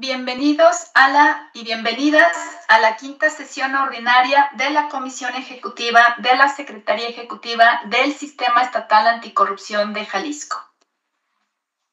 bienvenidos 0.00 0.90
a 0.94 1.10
la 1.10 1.50
y 1.52 1.62
bienvenidas 1.62 2.34
a 2.68 2.80
la 2.80 2.96
quinta 2.96 3.28
sesión 3.28 3.74
ordinaria 3.74 4.50
de 4.54 4.70
la 4.70 4.88
Comisión 4.88 5.34
Ejecutiva 5.34 6.16
de 6.18 6.34
la 6.36 6.48
Secretaría 6.48 7.08
Ejecutiva 7.08 7.82
del 7.84 8.14
Sistema 8.14 8.62
Estatal 8.62 9.06
Anticorrupción 9.06 9.92
de 9.92 10.06
Jalisco. 10.06 10.56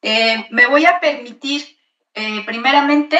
Eh, 0.01 0.47
me 0.51 0.67
voy 0.67 0.85
a 0.85 1.01
permitir, 1.01 1.77
eh, 2.13 2.45
primeramente, 2.45 3.19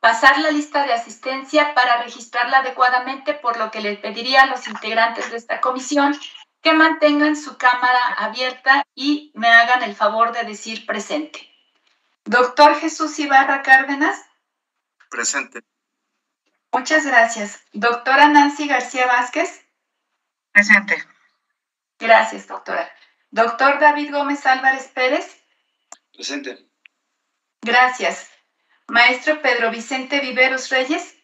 pasar 0.00 0.40
la 0.40 0.50
lista 0.50 0.84
de 0.84 0.92
asistencia 0.92 1.72
para 1.74 2.02
registrarla 2.02 2.58
adecuadamente, 2.58 3.32
por 3.34 3.56
lo 3.58 3.70
que 3.70 3.80
le 3.80 3.96
pediría 3.96 4.42
a 4.42 4.46
los 4.46 4.66
integrantes 4.66 5.30
de 5.30 5.36
esta 5.36 5.60
comisión 5.60 6.18
que 6.62 6.72
mantengan 6.72 7.36
su 7.36 7.56
cámara 7.58 8.08
abierta 8.18 8.82
y 8.96 9.30
me 9.34 9.46
hagan 9.46 9.84
el 9.84 9.94
favor 9.94 10.32
de 10.32 10.42
decir 10.42 10.84
presente. 10.84 11.53
Doctor 12.24 12.80
Jesús 12.80 13.18
Ibarra 13.18 13.62
Cárdenas. 13.62 14.18
Presente. 15.10 15.62
Muchas 16.72 17.06
gracias. 17.06 17.62
Doctora 17.72 18.28
Nancy 18.28 18.66
García 18.66 19.06
Vázquez. 19.06 19.64
Presente. 20.52 21.04
Gracias, 21.98 22.46
doctora. 22.46 22.90
Doctor 23.30 23.78
David 23.78 24.12
Gómez 24.12 24.44
Álvarez 24.46 24.88
Pérez. 24.88 25.40
Presente. 26.12 26.68
Gracias. 27.62 28.30
Maestro 28.88 29.40
Pedro 29.40 29.70
Vicente 29.70 30.20
Viveros 30.20 30.68
Reyes. 30.70 31.16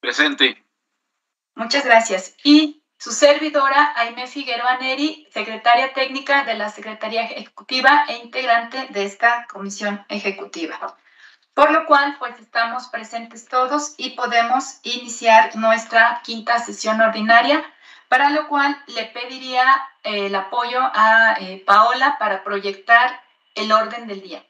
Presente. 0.00 0.64
Muchas 1.54 1.84
gracias. 1.84 2.34
Y 2.44 2.81
su 3.02 3.10
servidora, 3.10 3.92
Aime 3.96 4.28
Figueroa 4.28 4.76
Neri, 4.78 5.26
secretaria 5.32 5.92
técnica 5.92 6.44
de 6.44 6.54
la 6.54 6.68
Secretaría 6.68 7.24
Ejecutiva 7.24 8.04
e 8.06 8.18
integrante 8.18 8.86
de 8.90 9.04
esta 9.04 9.44
comisión 9.50 10.06
ejecutiva. 10.08 10.96
Por 11.52 11.72
lo 11.72 11.84
cual, 11.86 12.14
pues 12.20 12.38
estamos 12.38 12.86
presentes 12.86 13.48
todos 13.48 13.94
y 13.96 14.10
podemos 14.10 14.78
iniciar 14.84 15.56
nuestra 15.56 16.20
quinta 16.22 16.60
sesión 16.60 17.00
ordinaria, 17.00 17.64
para 18.08 18.30
lo 18.30 18.46
cual 18.46 18.80
le 18.86 19.06
pediría 19.06 19.64
eh, 20.04 20.26
el 20.26 20.34
apoyo 20.36 20.78
a 20.80 21.34
eh, 21.40 21.60
Paola 21.66 22.18
para 22.20 22.44
proyectar 22.44 23.20
el 23.56 23.72
orden 23.72 24.06
del 24.06 24.22
día. 24.22 24.46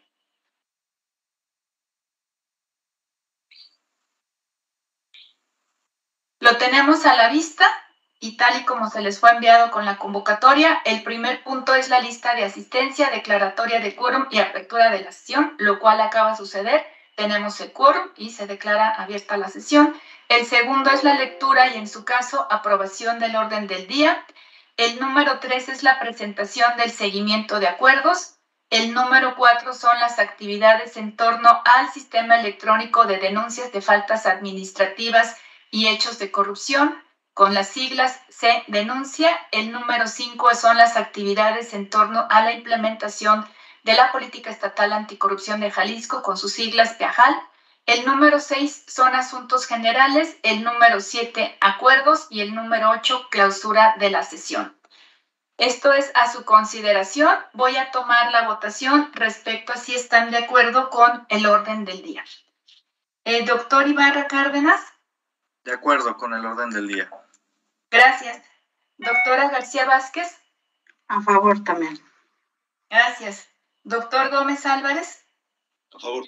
Lo 6.40 6.58
tenemos 6.58 7.06
a 7.06 7.14
la 7.16 7.30
vista 7.30 7.64
y 8.22 8.36
tal 8.36 8.60
y 8.60 8.64
como 8.64 8.88
se 8.88 9.00
les 9.00 9.18
fue 9.18 9.32
enviado 9.32 9.72
con 9.72 9.84
la 9.84 9.96
convocatoria, 9.96 10.80
el 10.84 11.02
primer 11.02 11.42
punto 11.42 11.74
es 11.74 11.88
la 11.88 11.98
lista 11.98 12.36
de 12.36 12.44
asistencia, 12.44 13.10
declaratoria 13.10 13.80
de 13.80 13.96
quórum 13.96 14.28
y 14.30 14.38
apertura 14.38 14.90
de 14.90 15.00
la 15.02 15.10
sesión, 15.10 15.56
lo 15.58 15.80
cual 15.80 16.00
acaba 16.00 16.30
de 16.30 16.36
suceder. 16.36 16.86
Tenemos 17.16 17.60
el 17.60 17.72
quórum 17.72 18.10
y 18.16 18.30
se 18.30 18.46
declara 18.46 18.90
abierta 18.90 19.36
la 19.36 19.48
sesión. 19.48 20.00
El 20.28 20.46
segundo 20.46 20.90
es 20.90 21.02
la 21.02 21.14
lectura 21.14 21.74
y 21.74 21.78
en 21.78 21.88
su 21.88 22.04
caso 22.04 22.46
aprobación 22.48 23.18
del 23.18 23.34
orden 23.34 23.66
del 23.66 23.88
día. 23.88 24.24
El 24.76 25.00
número 25.00 25.40
tres 25.40 25.68
es 25.68 25.82
la 25.82 25.98
presentación 25.98 26.76
del 26.76 26.92
seguimiento 26.92 27.58
de 27.58 27.66
acuerdos. 27.66 28.36
El 28.70 28.94
número 28.94 29.34
cuatro 29.34 29.74
son 29.74 29.98
las 29.98 30.20
actividades 30.20 30.96
en 30.96 31.16
torno 31.16 31.60
al 31.64 31.90
sistema 31.90 32.38
electrónico 32.38 33.04
de 33.04 33.18
denuncias 33.18 33.72
de 33.72 33.80
faltas 33.80 34.26
administrativas 34.26 35.36
y 35.72 35.88
hechos 35.88 36.20
de 36.20 36.30
corrupción 36.30 37.02
con 37.34 37.54
las 37.54 37.68
siglas 37.68 38.20
C 38.28 38.64
denuncia. 38.68 39.30
El 39.50 39.72
número 39.72 40.06
5 40.06 40.54
son 40.54 40.76
las 40.76 40.96
actividades 40.96 41.74
en 41.74 41.88
torno 41.88 42.26
a 42.30 42.42
la 42.42 42.52
implementación 42.52 43.46
de 43.84 43.94
la 43.94 44.12
política 44.12 44.50
estatal 44.50 44.92
anticorrupción 44.92 45.60
de 45.60 45.70
Jalisco 45.70 46.22
con 46.22 46.36
sus 46.36 46.52
siglas 46.52 46.94
PEAJAL. 46.94 47.34
El 47.86 48.06
número 48.06 48.38
6 48.38 48.84
son 48.86 49.14
asuntos 49.14 49.66
generales, 49.66 50.36
el 50.42 50.62
número 50.62 51.00
7 51.00 51.56
acuerdos 51.60 52.28
y 52.30 52.40
el 52.40 52.54
número 52.54 52.90
8 52.90 53.28
clausura 53.30 53.96
de 53.98 54.10
la 54.10 54.22
sesión. 54.22 54.76
Esto 55.58 55.92
es 55.92 56.10
a 56.14 56.30
su 56.30 56.44
consideración. 56.44 57.36
Voy 57.52 57.76
a 57.76 57.90
tomar 57.90 58.30
la 58.30 58.46
votación 58.46 59.10
respecto 59.14 59.72
a 59.72 59.76
si 59.76 59.94
están 59.94 60.30
de 60.30 60.38
acuerdo 60.38 60.90
con 60.90 61.26
el 61.28 61.46
orden 61.46 61.84
del 61.84 62.02
día. 62.02 62.24
El 63.24 63.46
doctor 63.46 63.86
Ibarra 63.86 64.26
Cárdenas. 64.28 64.80
De 65.64 65.72
acuerdo 65.72 66.16
con 66.16 66.34
el 66.34 66.44
orden 66.44 66.70
del 66.70 66.88
día. 66.88 67.10
Gracias. 67.92 68.42
Doctora 68.96 69.50
García 69.50 69.84
Vázquez. 69.84 70.40
A 71.08 71.20
favor 71.20 71.62
también. 71.62 72.00
Gracias. 72.88 73.50
Doctor 73.82 74.30
Gómez 74.30 74.64
Álvarez. 74.64 75.26
A 75.94 76.00
favor. 76.00 76.24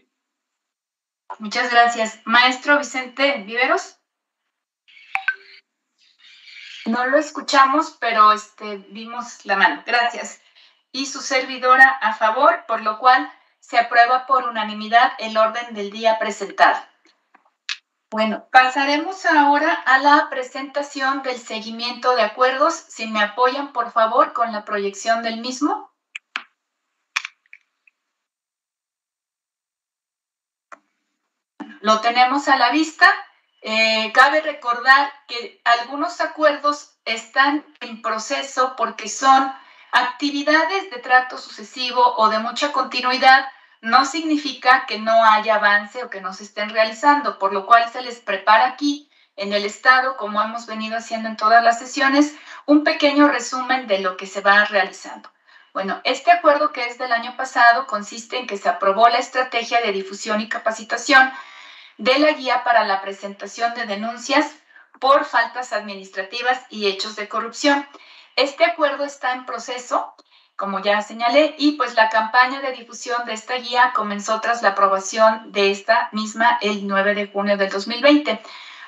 Muchas 1.38 1.70
gracias. 1.70 2.20
Maestro 2.26 2.78
Vicente 2.78 3.38
Viveros. 3.44 3.96
No 6.84 7.06
lo 7.06 7.16
escuchamos, 7.16 7.96
pero 7.98 8.32
este, 8.32 8.76
vimos 8.90 9.46
la 9.46 9.56
mano. 9.56 9.82
Gracias. 9.86 10.42
Y 10.92 11.06
su 11.06 11.22
servidora 11.22 11.88
a 11.88 12.14
favor, 12.14 12.66
por 12.66 12.82
lo 12.82 12.98
cual 12.98 13.32
se 13.60 13.78
aprueba 13.78 14.26
por 14.26 14.44
unanimidad 14.44 15.12
el 15.18 15.38
orden 15.38 15.72
del 15.72 15.90
día 15.90 16.18
presentado. 16.18 16.76
Bueno, 18.16 18.46
pasaremos 18.52 19.26
ahora 19.26 19.72
a 19.72 19.98
la 19.98 20.28
presentación 20.30 21.24
del 21.24 21.36
seguimiento 21.36 22.14
de 22.14 22.22
acuerdos. 22.22 22.72
Si 22.72 23.08
me 23.08 23.20
apoyan, 23.20 23.72
por 23.72 23.90
favor, 23.90 24.32
con 24.32 24.52
la 24.52 24.64
proyección 24.64 25.24
del 25.24 25.40
mismo. 25.40 25.92
Lo 31.80 32.00
tenemos 32.02 32.46
a 32.46 32.56
la 32.56 32.70
vista. 32.70 33.08
Eh, 33.62 34.12
cabe 34.12 34.42
recordar 34.42 35.12
que 35.26 35.60
algunos 35.64 36.20
acuerdos 36.20 36.96
están 37.04 37.66
en 37.80 38.00
proceso 38.00 38.76
porque 38.76 39.08
son 39.08 39.52
actividades 39.90 40.88
de 40.92 40.98
trato 40.98 41.36
sucesivo 41.36 42.14
o 42.16 42.28
de 42.28 42.38
mucha 42.38 42.70
continuidad 42.70 43.44
no 43.84 44.06
significa 44.06 44.86
que 44.86 44.98
no 44.98 45.24
haya 45.26 45.56
avance 45.56 46.02
o 46.02 46.08
que 46.08 46.22
no 46.22 46.32
se 46.32 46.44
estén 46.44 46.70
realizando, 46.70 47.38
por 47.38 47.52
lo 47.52 47.66
cual 47.66 47.90
se 47.92 48.00
les 48.00 48.18
prepara 48.18 48.66
aquí 48.66 49.10
en 49.36 49.52
el 49.52 49.66
Estado, 49.66 50.16
como 50.16 50.40
hemos 50.40 50.64
venido 50.64 50.96
haciendo 50.96 51.28
en 51.28 51.36
todas 51.36 51.62
las 51.62 51.78
sesiones, 51.80 52.34
un 52.64 52.82
pequeño 52.82 53.28
resumen 53.28 53.86
de 53.86 53.98
lo 53.98 54.16
que 54.16 54.26
se 54.26 54.40
va 54.40 54.64
realizando. 54.64 55.30
Bueno, 55.74 56.00
este 56.04 56.30
acuerdo 56.30 56.72
que 56.72 56.86
es 56.86 56.96
del 56.96 57.12
año 57.12 57.36
pasado 57.36 57.86
consiste 57.86 58.38
en 58.38 58.46
que 58.46 58.56
se 58.56 58.70
aprobó 58.70 59.08
la 59.10 59.18
estrategia 59.18 59.82
de 59.82 59.92
difusión 59.92 60.40
y 60.40 60.48
capacitación 60.48 61.30
de 61.98 62.18
la 62.20 62.32
guía 62.32 62.64
para 62.64 62.86
la 62.86 63.02
presentación 63.02 63.74
de 63.74 63.84
denuncias 63.84 64.50
por 64.98 65.26
faltas 65.26 65.74
administrativas 65.74 66.58
y 66.70 66.86
hechos 66.86 67.16
de 67.16 67.28
corrupción. 67.28 67.86
Este 68.34 68.64
acuerdo 68.64 69.04
está 69.04 69.32
en 69.32 69.44
proceso 69.44 70.14
como 70.56 70.80
ya 70.80 71.02
señalé, 71.02 71.54
y 71.58 71.72
pues 71.72 71.94
la 71.94 72.08
campaña 72.08 72.60
de 72.60 72.72
difusión 72.72 73.24
de 73.26 73.32
esta 73.32 73.56
guía 73.56 73.92
comenzó 73.94 74.40
tras 74.40 74.62
la 74.62 74.70
aprobación 74.70 75.52
de 75.52 75.70
esta 75.70 76.08
misma 76.12 76.58
el 76.60 76.86
9 76.86 77.14
de 77.14 77.26
junio 77.26 77.56
del 77.56 77.70
2020. 77.70 78.40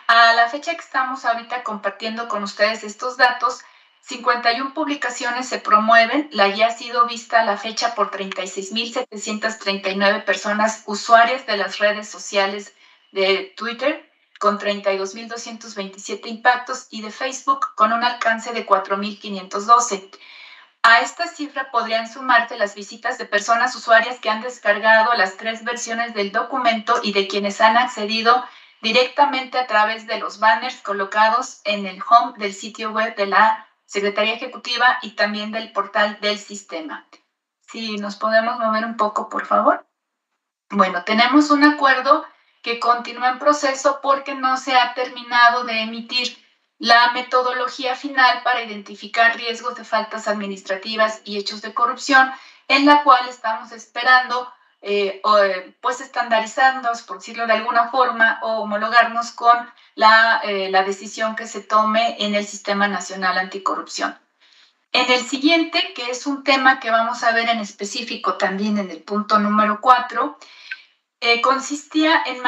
A 0.07 0.33
la 0.35 0.49
fecha 0.49 0.73
que 0.73 0.81
estamos 0.81 1.25
ahorita 1.25 1.65
compartiendo 1.65 2.29
con 2.29 2.45
ustedes 2.45 2.85
estos 2.85 3.17
datos, 3.17 3.63
51 4.03 4.73
publicaciones 4.73 5.49
se 5.49 5.59
promueven. 5.59 6.29
La 6.31 6.47
guía 6.49 6.69
ha 6.69 6.71
sido 6.71 7.09
vista 7.09 7.41
a 7.41 7.45
la 7.45 7.57
fecha 7.57 7.97
por 7.97 8.13
36.739 8.13 10.25
personas 10.25 10.85
usuarias 10.87 11.45
de 11.47 11.57
las 11.57 11.81
redes 11.81 12.09
sociales 12.09 12.73
de 13.11 13.53
Twitter, 13.57 14.09
con 14.39 14.61
32.227 14.61 16.27
impactos, 16.27 16.87
y 16.91 17.03
de 17.03 17.11
Facebook, 17.11 17.75
con 17.75 17.93
un 17.93 18.05
alcance 18.05 18.53
de 18.53 18.65
4.512. 18.65 20.17
A 20.89 21.01
esta 21.01 21.27
cifra 21.27 21.73
podrían 21.73 22.09
sumarse 22.09 22.57
las 22.57 22.77
visitas 22.77 23.19
de 23.19 23.25
personas 23.25 23.75
usuarias 23.75 24.21
que 24.21 24.31
han 24.31 24.41
descargado 24.41 25.15
las 25.15 25.37
tres 25.37 25.65
versiones 25.65 26.15
del 26.15 26.31
documento 26.31 27.01
y 27.03 27.13
de 27.13 27.27
quienes 27.27 27.61
han 27.61 27.77
accedido 27.77 28.45
directamente 28.83 29.59
a 29.59 29.67
través 29.67 30.07
de 30.07 30.21
los 30.21 30.39
banners 30.39 30.81
colocados 30.83 31.61
en 31.65 31.87
el 31.87 32.01
home 32.09 32.35
del 32.39 32.55
sitio 32.55 32.93
web 32.93 33.17
de 33.17 33.27
la 33.27 33.67
Secretaría 33.85 34.35
Ejecutiva 34.35 34.99
y 35.03 35.17
también 35.17 35.51
del 35.51 35.73
portal 35.73 36.19
del 36.21 36.39
sistema. 36.39 37.05
Si 37.63 37.97
nos 37.97 38.15
podemos 38.15 38.57
mover 38.61 38.85
un 38.85 38.97
poco, 38.97 39.29
por 39.29 39.45
favor. 39.45 39.85
Bueno, 40.71 41.03
tenemos 41.03 41.51
un 41.51 41.65
acuerdo 41.65 42.25
que 42.63 42.79
continúa 42.79 43.31
en 43.31 43.41
proceso 43.41 43.99
porque 44.01 44.37
no 44.37 44.57
se 44.57 44.77
ha 44.77 44.95
terminado 44.95 45.65
de 45.65 45.81
emitir 45.81 46.46
la 46.79 47.13
metodología 47.13 47.95
final 47.95 48.43
para 48.43 48.63
identificar 48.63 49.37
riesgos 49.37 49.77
de 49.77 49.85
faltas 49.85 50.29
administrativas 50.29 51.23
y 51.25 51.39
hechos 51.39 51.63
de 51.63 51.75
corrupción, 51.75 52.31
en 52.69 52.87
la 52.87 53.03
cual 53.03 53.29
estamos 53.29 53.73
esperando 53.73 54.53
eh, 54.83 55.21
eh, 55.25 55.75
pues 55.81 56.01
estandarizarnos, 56.01 57.03
por 57.03 57.19
decirlo 57.19 57.47
de 57.47 57.55
alguna 57.55 57.91
forma, 57.91 58.39
o 58.43 58.61
homologarnos 58.61 59.33
con 59.33 59.57
la, 59.95 60.41
eh, 60.45 60.71
la 60.71 60.85
decisión 60.85 61.35
que 61.35 61.47
se 61.47 61.61
tome 61.61 62.17
en 62.19 62.35
el 62.35 62.47
Sistema 62.47 62.87
Nacional 62.87 63.39
Anticorrupción. 63.39 64.19
En 64.93 65.11
el 65.11 65.27
siguiente, 65.27 65.93
que 65.95 66.11
es 66.11 66.27
un 66.27 66.45
tema 66.45 66.79
que 66.79 66.91
vamos 66.91 67.23
a 67.23 67.33
ver 67.33 67.49
en 67.49 67.59
específico 67.59 68.35
también 68.35 68.79
en 68.79 68.91
el 68.91 69.03
punto 69.03 69.39
número 69.39 69.81
4, 69.81 70.39
eh, 71.21 71.41
consistía 71.41 72.23
en 72.27 72.43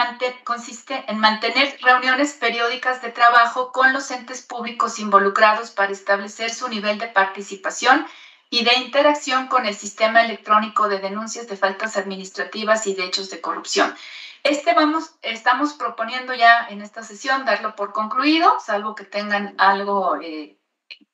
consiste 0.44 1.05
en 1.09 1.19
mantener 1.19 1.79
reuniones 1.81 2.35
periódicas 2.35 3.00
de 3.00 3.11
trabajo 3.11 3.73
con 3.73 3.93
los 3.93 4.11
entes 4.11 4.43
públicos 4.43 4.99
involucrados 4.99 5.70
para 5.70 5.93
establecer 5.93 6.53
su 6.53 6.69
nivel 6.69 6.99
de 6.99 7.09
participación 7.09 8.06
y 8.50 8.65
de 8.65 8.75
interacción 8.75 9.49
con 9.49 9.67
el 9.67 9.75
sistema 9.75 10.23
electrónico 10.23 10.88
de 10.88 10.99
denuncias 10.99 11.49
de 11.49 11.56
faltas 11.56 11.97
administrativas 11.97 12.87
y 12.87 12.94
de 12.94 13.05
hechos 13.05 13.31
de 13.31 13.41
corrupción. 13.41 13.94
Este 14.43 14.73
vamos, 14.73 15.15
estamos 15.23 15.75
proponiendo 15.75 16.32
ya 16.35 16.67
en 16.69 16.81
esta 16.81 17.03
sesión 17.03 17.44
darlo 17.44 17.75
por 17.75 17.93
concluido, 17.93 18.59
salvo 18.61 18.94
que 18.94 19.05
tengan 19.05 19.55
algo 19.59 20.17
eh, 20.20 20.59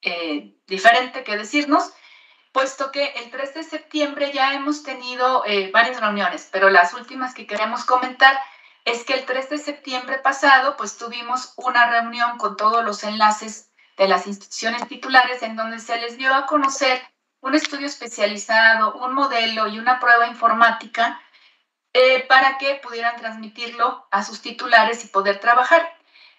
eh, 0.02 0.56
diferente 0.66 1.24
que 1.24 1.36
decirnos, 1.36 1.92
puesto 2.54 2.92
que 2.92 3.06
el 3.16 3.30
3 3.30 3.52
de 3.52 3.64
septiembre 3.64 4.32
ya 4.32 4.54
hemos 4.54 4.84
tenido 4.84 5.42
eh, 5.44 5.70
varias 5.72 6.00
reuniones, 6.00 6.48
pero 6.52 6.70
las 6.70 6.94
últimas 6.94 7.34
que 7.34 7.48
queremos 7.48 7.84
comentar 7.84 8.40
es 8.84 9.04
que 9.04 9.14
el 9.14 9.26
3 9.26 9.50
de 9.50 9.58
septiembre 9.58 10.18
pasado, 10.20 10.76
pues 10.76 10.96
tuvimos 10.96 11.52
una 11.56 11.90
reunión 11.90 12.38
con 12.38 12.56
todos 12.56 12.84
los 12.84 13.02
enlaces 13.02 13.70
de 13.96 14.06
las 14.06 14.28
instituciones 14.28 14.86
titulares 14.86 15.42
en 15.42 15.56
donde 15.56 15.80
se 15.80 16.00
les 16.00 16.16
dio 16.16 16.32
a 16.32 16.46
conocer 16.46 17.02
un 17.40 17.54
estudio 17.54 17.86
especializado, 17.86 18.94
un 18.94 19.14
modelo 19.14 19.66
y 19.66 19.80
una 19.80 19.98
prueba 19.98 20.28
informática 20.28 21.20
eh, 21.92 22.24
para 22.28 22.56
que 22.58 22.76
pudieran 22.76 23.16
transmitirlo 23.16 24.06
a 24.12 24.22
sus 24.22 24.40
titulares 24.40 25.04
y 25.04 25.08
poder 25.08 25.40
trabajar. 25.40 25.93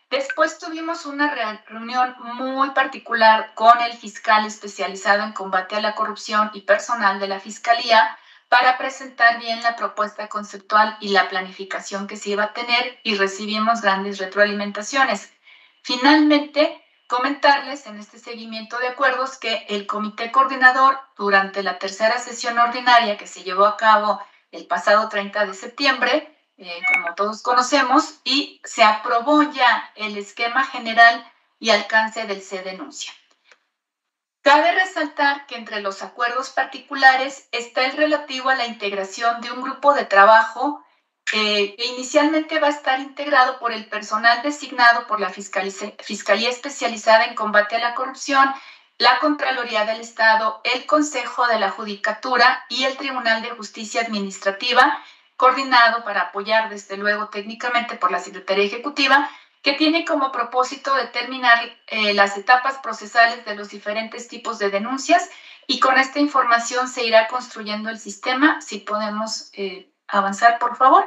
Después 0.09 0.59
tuvimos 0.59 1.05
una 1.05 1.33
reunión 1.67 2.15
muy 2.35 2.69
particular 2.71 3.53
con 3.55 3.81
el 3.81 3.93
fiscal 3.93 4.45
especializado 4.45 5.23
en 5.23 5.33
combate 5.33 5.75
a 5.75 5.81
la 5.81 5.95
corrupción 5.95 6.51
y 6.53 6.61
personal 6.61 7.19
de 7.19 7.27
la 7.27 7.39
Fiscalía 7.39 8.17
para 8.47 8.77
presentar 8.77 9.39
bien 9.39 9.61
la 9.63 9.75
propuesta 9.75 10.29
conceptual 10.29 10.95
y 10.99 11.09
la 11.09 11.27
planificación 11.27 12.05
que 12.07 12.17
se 12.17 12.29
iba 12.29 12.43
a 12.43 12.53
tener 12.53 12.99
y 13.03 13.15
recibimos 13.15 13.81
grandes 13.81 14.19
retroalimentaciones. 14.19 15.33
Finalmente, 15.81 16.83
comentarles 17.07 17.87
en 17.87 17.97
este 17.97 18.19
seguimiento 18.19 18.77
de 18.79 18.89
acuerdos 18.89 19.37
que 19.37 19.65
el 19.69 19.87
comité 19.87 20.31
coordinador 20.31 20.99
durante 21.17 21.63
la 21.63 21.79
tercera 21.79 22.19
sesión 22.19 22.57
ordinaria 22.59 23.17
que 23.17 23.27
se 23.27 23.43
llevó 23.43 23.65
a 23.65 23.77
cabo 23.77 24.21
el 24.51 24.67
pasado 24.67 25.09
30 25.09 25.47
de 25.47 25.53
septiembre, 25.53 26.34
eh, 26.57 26.81
como 26.93 27.15
todos 27.15 27.41
conocemos, 27.41 28.19
y 28.23 28.61
se 28.63 28.83
aprobó 28.83 29.43
ya 29.51 29.91
el 29.95 30.17
esquema 30.17 30.65
general 30.65 31.29
y 31.59 31.69
alcance 31.69 32.25
del 32.25 32.41
C 32.41 32.61
denuncia. 32.61 33.13
Cabe 34.41 34.73
resaltar 34.73 35.47
que 35.47 35.55
entre 35.55 35.81
los 35.81 36.03
acuerdos 36.03 36.51
particulares 36.51 37.47
está 37.51 37.85
el 37.85 37.97
relativo 37.97 38.49
a 38.49 38.55
la 38.55 38.67
integración 38.67 39.41
de 39.41 39.51
un 39.51 39.63
grupo 39.63 39.95
de 39.95 40.05
trabajo 40.05 40.85
que 41.25 41.75
inicialmente 41.79 42.59
va 42.59 42.67
a 42.67 42.69
estar 42.69 42.99
integrado 42.99 43.57
por 43.57 43.71
el 43.71 43.87
personal 43.87 44.43
designado 44.43 45.07
por 45.07 45.19
la 45.19 45.31
Fiscalía 45.31 46.49
Especializada 46.49 47.25
en 47.25 47.33
Combate 47.33 47.75
a 47.75 47.79
la 47.79 47.95
Corrupción, 47.95 48.53
la 48.99 49.17
Contraloría 49.17 49.85
del 49.85 50.01
Estado, 50.01 50.61
el 50.63 50.85
Consejo 50.85 51.47
de 51.47 51.59
la 51.59 51.71
Judicatura 51.71 52.63
y 52.69 52.83
el 52.83 52.95
Tribunal 52.97 53.41
de 53.41 53.49
Justicia 53.49 54.01
Administrativa, 54.01 55.03
coordinado 55.37 56.03
para 56.03 56.21
apoyar 56.21 56.69
desde 56.69 56.97
luego 56.97 57.29
técnicamente 57.29 57.95
por 57.95 58.11
la 58.11 58.19
Secretaría 58.19 58.65
Ejecutiva, 58.65 59.29
que 59.61 59.73
tiene 59.73 60.05
como 60.05 60.31
propósito 60.31 60.93
determinar 60.93 61.59
eh, 61.87 62.13
las 62.13 62.37
etapas 62.37 62.77
procesales 62.77 63.43
de 63.45 63.55
los 63.55 63.69
diferentes 63.69 64.27
tipos 64.27 64.59
de 64.59 64.69
denuncias 64.69 65.29
y 65.67 65.79
con 65.79 65.97
esta 65.97 66.19
información 66.19 66.87
se 66.87 67.03
irá 67.03 67.27
construyendo 67.27 67.89
el 67.89 67.97
sistema. 67.97 68.61
Si 68.61 68.79
podemos 68.79 69.49
eh, 69.53 69.89
avanzar, 70.07 70.59
por 70.59 70.75
favor. 70.75 71.05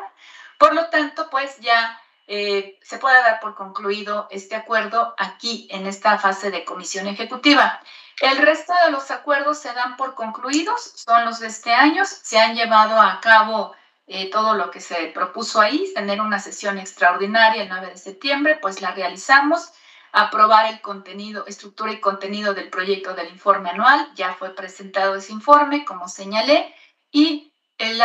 Por 0.59 0.75
lo 0.75 0.91
tanto, 0.91 1.31
pues 1.31 1.59
ya 1.61 2.01
eh, 2.27 2.79
se 2.83 2.99
puede 2.99 3.23
dar 3.23 3.39
por 3.41 3.55
concluido 3.55 4.27
este 4.31 4.57
acuerdo 4.57 5.15
aquí 5.19 5.69
en 5.71 5.87
esta 5.87 6.19
fase 6.19 6.51
de 6.51 6.65
comisión 6.65 7.07
ejecutiva. 7.07 7.81
El 8.21 8.39
resto 8.39 8.75
de 8.85 8.91
los 8.91 9.11
acuerdos 9.13 9.59
se 9.59 9.73
dan 9.73 9.97
por 9.97 10.17
concluidos, 10.17 10.93
son 10.97 11.25
los 11.25 11.39
de 11.39 11.47
este 11.47 11.73
año, 11.73 12.05
se 12.05 12.41
han 12.41 12.57
llevado 12.57 13.01
a 13.01 13.21
cabo 13.21 13.77
eh, 14.09 14.31
todo 14.31 14.55
lo 14.55 14.71
que 14.71 14.81
se 14.81 15.09
propuso 15.09 15.61
ahí, 15.61 15.93
tener 15.95 16.21
una 16.21 16.39
sesión 16.39 16.79
extraordinaria 16.79 17.63
el 17.63 17.69
9 17.69 17.91
de 17.91 17.97
septiembre, 17.99 18.59
pues 18.61 18.81
la 18.81 18.93
realizamos, 18.93 19.71
aprobar 20.13 20.73
el 20.73 20.81
contenido, 20.81 21.47
estructura 21.47 21.93
y 21.93 22.01
contenido 22.01 22.55
del 22.55 22.71
proyecto 22.71 23.15
del 23.15 23.29
informe 23.29 23.69
anual, 23.71 24.09
ya 24.15 24.33
fue 24.35 24.55
presentado 24.55 25.17
ese 25.17 25.33
informe, 25.33 25.85
como 25.85 26.09
señalé, 26.09 26.75
y 27.11 27.53
el, 27.77 28.01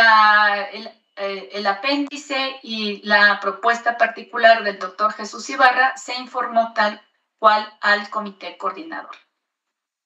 eh, 1.15 1.49
el 1.53 1.67
apéndice 1.67 2.59
y 2.63 3.01
la 3.07 3.39
propuesta 3.39 3.97
particular 3.97 4.63
del 4.63 4.79
doctor 4.79 5.13
Jesús 5.13 5.49
Ibarra 5.49 5.95
se 5.95 6.15
informó 6.15 6.73
tal 6.73 7.01
cual 7.39 7.65
al 7.81 8.09
comité 8.09 8.57
coordinador. 8.57 9.15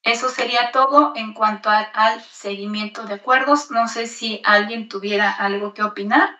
Eso 0.08 0.30
sería 0.30 0.72
todo 0.72 1.12
en 1.18 1.34
cuanto 1.34 1.70
al 1.70 2.24
seguimiento 2.24 3.04
de 3.04 3.16
acuerdos. 3.16 3.72
No 3.72 3.90
sé 3.90 4.08
si 4.08 4.42
alguien 4.46 4.88
tuviera 4.88 5.30
algo 5.30 5.74
que 5.74 5.84
opinar. 5.84 6.40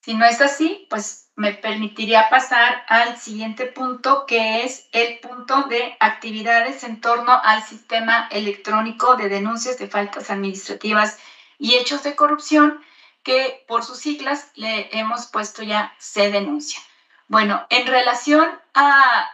Si 0.00 0.14
no 0.14 0.24
es 0.24 0.40
así, 0.40 0.86
pues 0.88 1.30
me 1.36 1.52
permitiría 1.52 2.30
pasar 2.30 2.86
al 2.88 3.18
siguiente 3.18 3.66
punto, 3.66 4.24
que 4.24 4.64
es 4.64 4.88
el 4.92 5.20
punto 5.20 5.64
de 5.64 5.94
actividades 6.00 6.84
en 6.84 7.02
torno 7.02 7.38
al 7.38 7.62
sistema 7.62 8.26
electrónico 8.30 9.16
de 9.16 9.28
denuncias 9.28 9.78
de 9.78 9.88
faltas 9.88 10.30
administrativas 10.30 11.18
y 11.58 11.74
hechos 11.74 12.02
de 12.02 12.16
corrupción, 12.16 12.82
que 13.22 13.62
por 13.68 13.84
sus 13.84 13.98
siglas 13.98 14.50
le 14.54 14.88
hemos 14.98 15.26
puesto 15.26 15.62
ya 15.62 15.94
se 15.98 16.30
denuncia. 16.30 16.80
Bueno, 17.28 17.66
en 17.68 17.86
relación 17.86 18.58
a 18.72 19.28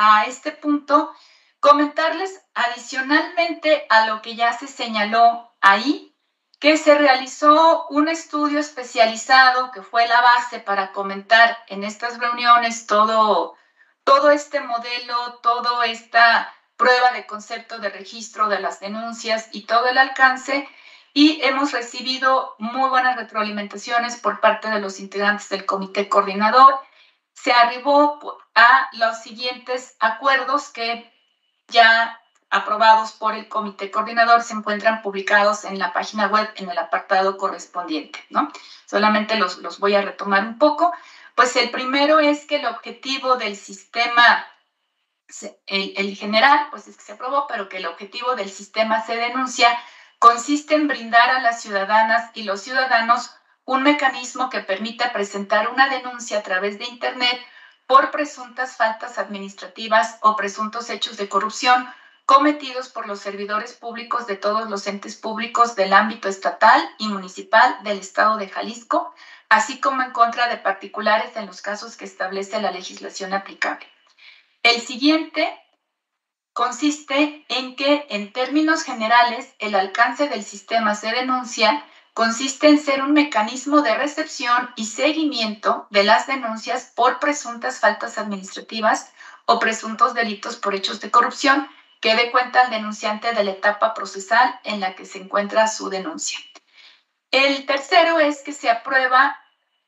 a 0.00 0.24
este 0.24 0.50
punto, 0.50 1.14
comentarles 1.60 2.40
adicionalmente 2.54 3.86
a 3.90 4.06
lo 4.06 4.22
que 4.22 4.34
ya 4.34 4.54
se 4.54 4.66
señaló 4.66 5.52
ahí, 5.60 6.16
que 6.58 6.78
se 6.78 6.96
realizó 6.96 7.86
un 7.88 8.08
estudio 8.08 8.60
especializado 8.60 9.70
que 9.72 9.82
fue 9.82 10.08
la 10.08 10.22
base 10.22 10.58
para 10.58 10.92
comentar 10.92 11.58
en 11.68 11.84
estas 11.84 12.18
reuniones 12.18 12.86
todo, 12.86 13.56
todo 14.02 14.30
este 14.30 14.60
modelo, 14.60 15.34
toda 15.42 15.84
esta 15.84 16.50
prueba 16.78 17.12
de 17.12 17.26
concepto 17.26 17.78
de 17.78 17.90
registro 17.90 18.48
de 18.48 18.60
las 18.60 18.80
denuncias 18.80 19.48
y 19.52 19.66
todo 19.66 19.86
el 19.86 19.98
alcance. 19.98 20.66
Y 21.12 21.42
hemos 21.42 21.72
recibido 21.72 22.54
muy 22.58 22.88
buenas 22.88 23.16
retroalimentaciones 23.16 24.16
por 24.16 24.40
parte 24.40 24.70
de 24.70 24.80
los 24.80 24.98
integrantes 24.98 25.50
del 25.50 25.66
comité 25.66 26.08
coordinador 26.08 26.80
se 27.42 27.52
arribó 27.52 28.18
a 28.60 28.90
los 28.92 29.22
siguientes 29.22 29.96
acuerdos 30.00 30.68
que 30.68 31.10
ya 31.68 32.20
aprobados 32.50 33.12
por 33.12 33.34
el 33.34 33.48
comité 33.48 33.90
coordinador 33.90 34.42
se 34.42 34.54
encuentran 34.54 35.02
publicados 35.02 35.64
en 35.64 35.78
la 35.78 35.92
página 35.92 36.26
web 36.26 36.50
en 36.56 36.68
el 36.68 36.78
apartado 36.78 37.38
correspondiente, 37.38 38.22
¿no? 38.28 38.52
Solamente 38.86 39.36
los, 39.36 39.58
los 39.58 39.78
voy 39.78 39.94
a 39.94 40.02
retomar 40.02 40.44
un 40.44 40.58
poco. 40.58 40.92
Pues 41.34 41.56
el 41.56 41.70
primero 41.70 42.18
es 42.18 42.44
que 42.44 42.56
el 42.56 42.66
objetivo 42.66 43.36
del 43.36 43.56
sistema, 43.56 44.44
el, 45.66 45.94
el 45.96 46.16
general, 46.16 46.66
pues 46.70 46.88
es 46.88 46.96
que 46.96 47.04
se 47.04 47.12
aprobó, 47.12 47.46
pero 47.46 47.68
que 47.68 47.78
el 47.78 47.86
objetivo 47.86 48.34
del 48.34 48.50
sistema 48.50 49.00
se 49.06 49.16
denuncia 49.16 49.68
consiste 50.18 50.74
en 50.74 50.86
brindar 50.86 51.30
a 51.30 51.40
las 51.40 51.62
ciudadanas 51.62 52.30
y 52.34 52.42
los 52.42 52.60
ciudadanos 52.60 53.30
un 53.64 53.84
mecanismo 53.84 54.50
que 54.50 54.60
permita 54.60 55.12
presentar 55.12 55.70
una 55.70 55.88
denuncia 55.88 56.40
a 56.40 56.42
través 56.42 56.78
de 56.78 56.84
Internet 56.84 57.40
por 57.90 58.12
presuntas 58.12 58.76
faltas 58.76 59.18
administrativas 59.18 60.18
o 60.20 60.36
presuntos 60.36 60.90
hechos 60.90 61.16
de 61.16 61.28
corrupción 61.28 61.92
cometidos 62.24 62.88
por 62.88 63.08
los 63.08 63.18
servidores 63.18 63.72
públicos 63.72 64.28
de 64.28 64.36
todos 64.36 64.70
los 64.70 64.86
entes 64.86 65.16
públicos 65.16 65.74
del 65.74 65.92
ámbito 65.92 66.28
estatal 66.28 66.80
y 66.98 67.08
municipal 67.08 67.76
del 67.82 67.98
Estado 67.98 68.36
de 68.36 68.48
Jalisco, 68.48 69.12
así 69.48 69.80
como 69.80 70.02
en 70.02 70.12
contra 70.12 70.46
de 70.46 70.56
particulares 70.56 71.34
en 71.34 71.46
los 71.46 71.62
casos 71.62 71.96
que 71.96 72.04
establece 72.04 72.60
la 72.60 72.70
legislación 72.70 73.34
aplicable. 73.34 73.88
El 74.62 74.80
siguiente 74.80 75.52
consiste 76.52 77.44
en 77.48 77.74
que, 77.74 78.06
en 78.08 78.32
términos 78.32 78.84
generales, 78.84 79.52
el 79.58 79.74
alcance 79.74 80.28
del 80.28 80.44
sistema 80.44 80.94
se 80.94 81.10
denuncia 81.10 81.84
consiste 82.20 82.68
en 82.68 82.78
ser 82.78 83.00
un 83.00 83.14
mecanismo 83.14 83.80
de 83.80 83.94
recepción 83.94 84.68
y 84.76 84.84
seguimiento 84.84 85.86
de 85.88 86.04
las 86.04 86.26
denuncias 86.26 86.92
por 86.94 87.18
presuntas 87.18 87.78
faltas 87.78 88.18
administrativas 88.18 89.10
o 89.46 89.58
presuntos 89.58 90.12
delitos 90.12 90.56
por 90.56 90.74
hechos 90.74 91.00
de 91.00 91.10
corrupción 91.10 91.66
que 91.98 92.14
dé 92.14 92.30
cuenta 92.30 92.60
al 92.60 92.70
denunciante 92.70 93.32
de 93.32 93.42
la 93.42 93.52
etapa 93.52 93.94
procesal 93.94 94.60
en 94.64 94.80
la 94.80 94.94
que 94.96 95.06
se 95.06 95.16
encuentra 95.16 95.66
su 95.66 95.88
denuncia. 95.88 96.38
El 97.30 97.64
tercero 97.64 98.18
es 98.18 98.42
que 98.42 98.52
se 98.52 98.68
aprueba 98.68 99.40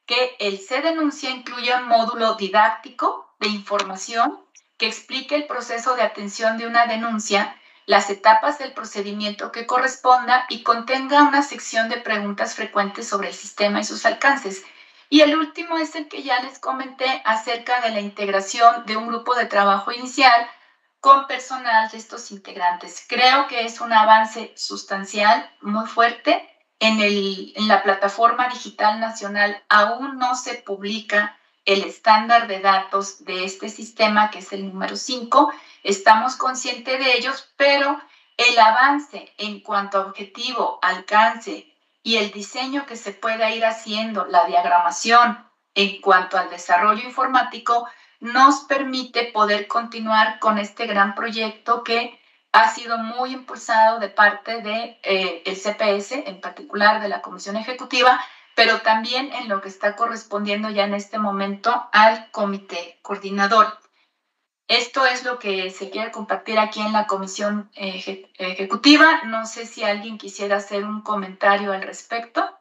que 0.07 0.35
el 0.39 0.59
se 0.59 0.81
denuncia 0.81 1.29
incluya 1.29 1.81
un 1.81 1.89
módulo 1.89 2.37
didáctico 2.37 3.31
de 3.41 3.49
información 3.49 4.41
que 4.79 4.87
explique 4.87 5.35
el 5.35 5.47
proceso 5.47 5.97
de 5.97 6.03
atención 6.03 6.57
de 6.57 6.67
una 6.67 6.87
denuncia 6.87 7.61
las 7.87 8.11
etapas 8.11 8.59
del 8.59 8.73
procedimiento 8.73 9.53
que 9.53 9.67
corresponda 9.67 10.47
y 10.49 10.62
contenga 10.62 11.23
una 11.23 11.43
sección 11.43 11.89
de 11.89 11.97
preguntas 11.97 12.55
frecuentes 12.55 13.09
sobre 13.09 13.29
el 13.29 13.35
sistema 13.35 13.81
y 13.81 13.85
sus 13.85 14.07
alcances. 14.07 14.62
Y 15.09 15.21
el 15.21 15.37
último 15.37 15.77
es 15.77 15.95
el 15.95 16.09
que 16.09 16.23
ya 16.23 16.41
les 16.41 16.59
comenté 16.59 17.23
acerca 17.25 17.81
de 17.81 17.91
la 17.91 18.01
integración 18.01 18.87
de 18.87 18.97
un 18.97 19.09
grupo 19.09 19.35
de 19.35 19.47
trabajo 19.47 19.93
inicial 19.93 20.49
con 21.01 21.27
personal 21.27 21.91
de 21.91 21.99
estos 21.99 22.31
integrantes. 22.31 23.05
Creo 23.09 23.49
que 23.49 23.65
es 23.65 23.81
un 23.81 23.93
avance 23.93 24.53
sustancial, 24.57 25.51
muy 25.61 25.87
fuerte. 25.87 26.49
En, 26.79 27.01
el, 27.01 27.53
en 27.57 27.69
la 27.69 27.83
plataforma 27.83 28.49
digital 28.49 29.01
nacional 29.01 29.62
aún 29.69 30.19
no 30.19 30.35
se 30.35 30.55
publica 30.55 31.37
el 31.64 31.83
estándar 31.85 32.49
de 32.49 32.61
datos 32.61 33.25
de 33.25 33.45
este 33.45 33.69
sistema, 33.69 34.31
que 34.31 34.40
es 34.40 34.52
el 34.52 34.66
número 34.66 34.97
5. 34.97 35.52
Estamos 35.83 36.37
conscientes 36.37 36.99
de 36.99 37.16
ellos, 37.16 37.52
pero 37.57 38.00
el 38.37 38.59
avance 38.59 39.33
en 39.38 39.61
cuanto 39.61 39.99
a 39.99 40.07
objetivo, 40.07 40.78
alcance 40.83 41.73
y 42.02 42.16
el 42.16 42.33
diseño 42.33 42.87
que 42.87 42.97
se 42.97 43.12
pueda 43.12 43.50
ir 43.50 43.64
haciendo, 43.64 44.26
la 44.26 44.45
diagramación 44.47 45.38
en 45.75 46.00
cuanto 46.00 46.37
al 46.37 46.50
desarrollo 46.50 47.02
informático, 47.02 47.88
nos 48.21 48.61
permite 48.61 49.31
poder 49.33 49.66
continuar 49.66 50.38
con 50.38 50.59
este 50.59 50.87
gran 50.87 51.14
proyecto 51.14 51.83
que 51.83 52.19
ha 52.52 52.69
sido 52.69 52.99
muy 52.99 53.33
impulsado 53.33 53.99
de 53.99 54.09
parte 54.09 54.57
del 54.57 54.62
de, 54.64 55.42
eh, 55.45 55.57
CPS, 55.57 56.28
en 56.28 56.40
particular 56.40 57.00
de 57.00 57.09
la 57.09 57.23
Comisión 57.23 57.57
Ejecutiva, 57.57 58.21
pero 58.54 58.80
también 58.82 59.32
en 59.32 59.49
lo 59.49 59.61
que 59.61 59.68
está 59.68 59.97
correspondiendo 59.97 60.71
ya 60.71 60.85
en 60.85 60.94
este 60.94 61.18
momento 61.18 61.88
al 61.92 62.30
comité 62.30 62.99
coordinador. 63.02 63.78
Esto 64.68 65.04
es 65.04 65.25
lo 65.25 65.38
que 65.38 65.71
se 65.71 65.90
quiere 65.90 66.11
compartir 66.11 66.59
aquí 66.59 66.80
en 66.80 66.92
la 66.92 67.06
comisión 67.06 67.71
ejecutiva. 67.75 69.23
No 69.25 69.44
sé 69.44 69.66
si 69.66 69.85
alguien 69.85 70.18
quisiera 70.18 70.56
hacer 70.56 70.85
un 70.85 71.02
comentario 71.02 71.73
al 71.73 71.82
respecto. 71.82 72.59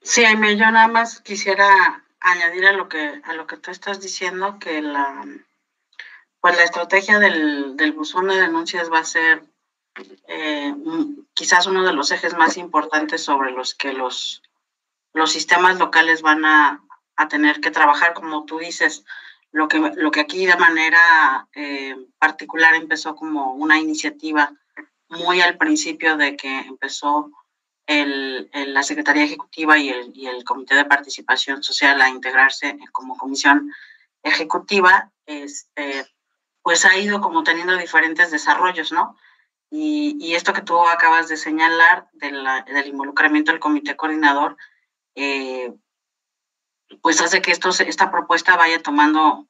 Sí, 0.00 0.24
Aime, 0.24 0.56
yo 0.56 0.70
nada 0.70 0.88
más 0.88 1.20
quisiera 1.20 2.02
añadir 2.20 2.66
a 2.66 2.72
lo 2.72 2.88
que 2.88 3.20
a 3.24 3.34
lo 3.34 3.46
que 3.46 3.58
tú 3.58 3.70
estás 3.70 4.00
diciendo 4.00 4.58
que 4.58 4.80
la 4.80 5.22
pues 6.40 6.56
la 6.56 6.64
estrategia 6.64 7.18
del, 7.18 7.76
del 7.76 7.92
buzón 7.92 8.28
de 8.28 8.40
denuncias 8.40 8.90
va 8.90 9.00
a 9.00 9.04
ser 9.04 9.42
eh, 10.26 10.74
quizás 11.34 11.66
uno 11.66 11.84
de 11.84 11.92
los 11.92 12.10
ejes 12.10 12.36
más 12.36 12.56
importantes 12.56 13.22
sobre 13.22 13.52
los 13.52 13.74
que 13.74 13.92
los, 13.92 14.42
los 15.12 15.32
sistemas 15.32 15.78
locales 15.78 16.22
van 16.22 16.44
a, 16.44 16.84
tener 17.28 17.60
que 17.60 17.72
trabajar, 17.72 18.14
como 18.14 18.44
tú 18.44 18.58
dices, 18.58 19.04
lo 19.50 19.66
que, 19.66 19.78
lo 19.96 20.12
que 20.12 20.20
aquí 20.20 20.46
de 20.46 20.56
manera 20.56 21.48
eh, 21.52 21.96
particular 22.16 22.76
empezó 22.76 23.16
como 23.16 23.54
una 23.54 23.76
iniciativa 23.80 24.52
muy 25.08 25.40
al 25.40 25.58
principio 25.58 26.16
de 26.16 26.36
que 26.36 26.60
empezó 26.60 27.32
el, 27.88 28.48
la 28.52 28.84
Secretaría 28.84 29.24
Ejecutiva 29.24 29.78
y 29.78 29.88
el, 29.88 30.12
y 30.14 30.28
el 30.28 30.44
Comité 30.44 30.76
de 30.76 30.84
Participación 30.84 31.62
Social 31.64 32.00
a 32.00 32.08
integrarse 32.08 32.78
como 32.92 33.16
comisión 33.16 33.72
ejecutiva, 34.22 35.10
este, 35.26 36.06
pues 36.62 36.84
ha 36.84 36.96
ido 36.98 37.20
como 37.20 37.42
teniendo 37.42 37.76
diferentes 37.76 38.30
desarrollos, 38.30 38.92
¿no? 38.92 39.16
Y, 39.70 40.34
esto 40.34 40.52
que 40.52 40.62
tú 40.62 40.78
acabas 40.86 41.28
de 41.28 41.36
señalar 41.36 42.08
del 42.12 42.86
involucramiento 42.86 43.52
del 43.52 43.60
comité 43.60 43.96
coordinador, 43.96 44.56
eh, 45.14 45.74
pues 47.02 47.20
hace 47.20 47.42
que 47.42 47.52
esta 47.52 48.10
propuesta 48.10 48.56
vaya 48.56 48.82
tomando 48.82 49.46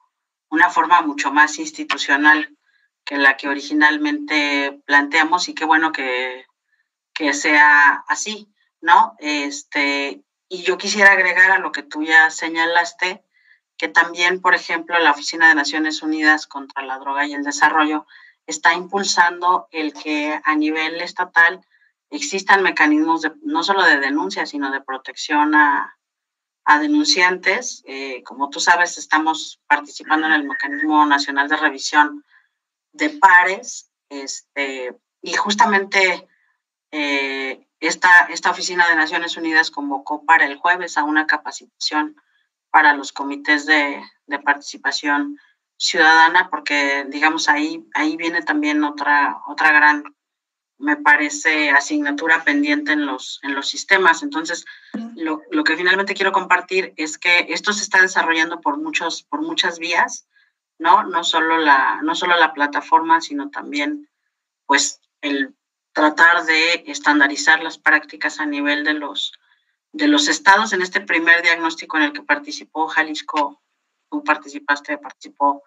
una 0.50 0.70
forma 0.70 1.02
mucho 1.02 1.30
más 1.30 1.58
institucional 1.58 2.56
que 3.04 3.16
la 3.16 3.36
que 3.36 3.48
originalmente 3.48 4.80
planteamos 4.84 5.48
y 5.48 5.54
qué 5.54 5.64
bueno 5.64 5.92
que, 5.92 6.46
que 7.14 7.32
sea 7.32 8.04
así, 8.08 8.52
¿no? 8.80 9.16
Este, 9.18 10.22
y 10.48 10.62
yo 10.62 10.78
quisiera 10.78 11.12
agregar 11.12 11.50
a 11.50 11.58
lo 11.58 11.72
que 11.72 11.82
tú 11.82 12.02
ya 12.02 12.30
señalaste, 12.30 13.24
que 13.76 13.88
también, 13.88 14.40
por 14.40 14.54
ejemplo, 14.54 14.98
la 14.98 15.12
Oficina 15.12 15.48
de 15.48 15.54
Naciones 15.54 16.02
Unidas 16.02 16.46
contra 16.46 16.84
la 16.84 16.98
Droga 16.98 17.26
y 17.26 17.34
el 17.34 17.44
Desarrollo 17.44 18.06
está 18.48 18.72
impulsando 18.72 19.68
el 19.70 19.92
que 19.92 20.40
a 20.42 20.56
nivel 20.56 21.00
estatal 21.02 21.60
existan 22.10 22.62
mecanismos 22.62 23.30
no 23.42 23.62
solo 23.62 23.84
de 23.84 24.00
denuncia, 24.00 24.46
sino 24.46 24.72
de 24.72 24.80
protección 24.80 25.54
a, 25.54 25.94
denunciantes. 26.80 27.82
Eh, 27.86 28.22
como 28.24 28.50
tú 28.50 28.60
sabes, 28.60 28.98
estamos 28.98 29.58
participando 29.66 30.26
en 30.26 30.34
el 30.34 30.44
Mecanismo 30.44 31.06
Nacional 31.06 31.48
de 31.48 31.56
Revisión 31.56 32.24
de 32.92 33.08
Pares, 33.10 33.90
este, 34.10 34.94
y 35.22 35.32
justamente 35.32 36.28
eh, 36.90 37.66
esta, 37.80 38.26
esta 38.30 38.50
oficina 38.50 38.86
de 38.86 38.96
Naciones 38.96 39.38
Unidas 39.38 39.70
convocó 39.70 40.26
para 40.26 40.44
el 40.44 40.56
jueves 40.56 40.98
a 40.98 41.04
una 41.04 41.26
capacitación 41.26 42.16
para 42.70 42.92
los 42.92 43.12
comités 43.12 43.64
de, 43.64 44.02
de 44.26 44.38
participación 44.38 45.38
ciudadana, 45.78 46.50
porque 46.50 47.06
digamos 47.08 47.48
ahí, 47.48 47.86
ahí 47.94 48.16
viene 48.16 48.42
también 48.42 48.82
otra, 48.84 49.38
otra 49.46 49.72
gran, 49.72 50.04
me 50.76 50.96
parece, 50.96 51.70
asignatura 51.70 52.44
pendiente 52.44 52.92
en 52.92 53.06
los, 53.06 53.40
en 53.42 53.54
los 53.54 53.68
sistemas. 53.68 54.22
Entonces, 54.22 54.64
lo, 55.14 55.40
lo, 55.50 55.64
que 55.64 55.76
finalmente 55.76 56.14
quiero 56.14 56.32
compartir 56.32 56.92
es 56.96 57.16
que 57.16 57.46
esto 57.48 57.72
se 57.72 57.82
está 57.82 58.02
desarrollando 58.02 58.60
por, 58.60 58.76
muchos, 58.76 59.22
por 59.22 59.40
muchas 59.40 59.78
vías, 59.78 60.28
¿no? 60.78 61.04
No 61.04 61.24
solo, 61.24 61.58
la, 61.58 62.00
no 62.02 62.14
solo 62.14 62.36
la 62.36 62.52
plataforma, 62.52 63.20
sino 63.20 63.50
también, 63.50 64.08
pues, 64.66 65.00
el 65.20 65.54
tratar 65.92 66.44
de 66.44 66.84
estandarizar 66.86 67.62
las 67.62 67.78
prácticas 67.78 68.40
a 68.40 68.46
nivel 68.46 68.84
de 68.84 68.94
los, 68.94 69.32
de 69.92 70.08
los 70.08 70.28
estados. 70.28 70.72
En 70.72 70.82
este 70.82 71.00
primer 71.00 71.42
diagnóstico 71.42 71.96
en 71.96 72.04
el 72.04 72.12
que 72.12 72.22
participó 72.22 72.86
Jalisco 72.88 73.62
tú 74.10 74.24
participaste, 74.24 74.98
participó 74.98 75.62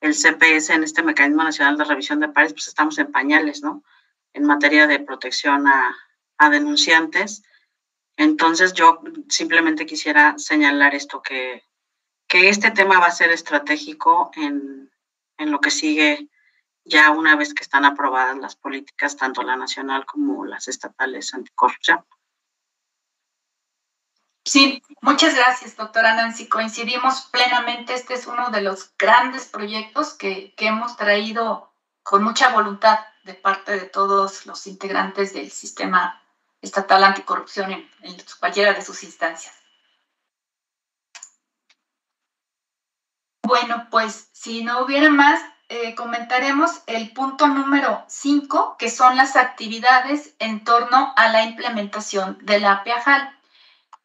el 0.00 0.14
CPS 0.14 0.70
en 0.70 0.84
este 0.84 1.02
Mecanismo 1.02 1.42
Nacional 1.42 1.78
de 1.78 1.84
Revisión 1.84 2.20
de 2.20 2.28
Pares, 2.28 2.52
pues 2.52 2.68
estamos 2.68 2.98
en 2.98 3.10
pañales, 3.10 3.62
¿no? 3.62 3.82
En 4.32 4.44
materia 4.44 4.86
de 4.86 5.00
protección 5.00 5.66
a, 5.66 5.94
denunciantes. 6.50 7.42
Entonces 8.16 8.72
yo 8.74 9.00
simplemente 9.28 9.86
quisiera 9.86 10.34
señalar 10.38 10.94
esto, 10.94 11.22
que, 11.22 11.64
que 12.28 12.48
este 12.48 12.70
tema 12.70 12.98
va 12.98 13.06
a 13.06 13.10
ser 13.10 13.30
estratégico 13.30 14.30
en, 14.36 14.90
en 15.38 15.50
lo 15.50 15.60
que 15.60 15.70
sigue 15.70 16.28
ya 16.84 17.10
una 17.10 17.34
vez 17.36 17.52
que 17.52 17.62
están 17.62 17.84
aprobadas 17.84 18.36
las 18.38 18.54
políticas, 18.54 19.16
tanto 19.16 19.42
la 19.42 19.56
nacional 19.56 20.06
como 20.06 20.44
las 20.44 20.68
estatales 20.68 21.34
anticorrupción. 21.34 22.04
Sí, 24.46 24.80
muchas 25.00 25.34
gracias, 25.34 25.76
doctora 25.76 26.14
Nancy. 26.14 26.48
Coincidimos 26.48 27.22
plenamente. 27.32 27.94
Este 27.94 28.14
es 28.14 28.28
uno 28.28 28.50
de 28.50 28.62
los 28.62 28.96
grandes 28.96 29.46
proyectos 29.46 30.14
que, 30.14 30.54
hemos 30.58 30.96
traído 30.96 31.72
con 32.04 32.22
mucha 32.22 32.50
voluntad 32.50 33.00
de 33.24 33.34
parte 33.34 33.72
de 33.72 33.86
todos 33.86 34.46
los 34.46 34.68
integrantes 34.68 35.34
del 35.34 35.50
sistema 35.50 36.22
estatal 36.62 37.02
anticorrupción 37.02 37.72
en, 37.72 37.90
cualquiera 38.38 38.72
de 38.72 38.82
sus 38.82 39.02
instancias. 39.02 39.52
Bueno, 43.42 43.88
pues 43.90 44.28
si 44.30 44.62
no 44.62 44.84
hubiera 44.84 45.10
más, 45.10 45.40
eh, 45.68 45.96
comentaremos 45.96 46.82
el 46.86 47.12
punto 47.12 47.48
número 47.48 48.04
5, 48.06 48.76
que 48.78 48.90
son 48.90 49.16
las 49.16 49.34
actividades 49.34 50.36
en 50.38 50.62
torno 50.62 51.12
a 51.16 51.30
la 51.30 51.42
implementación 51.42 52.38
de 52.42 52.60
la 52.60 52.84
PEAJAL. 52.84 53.35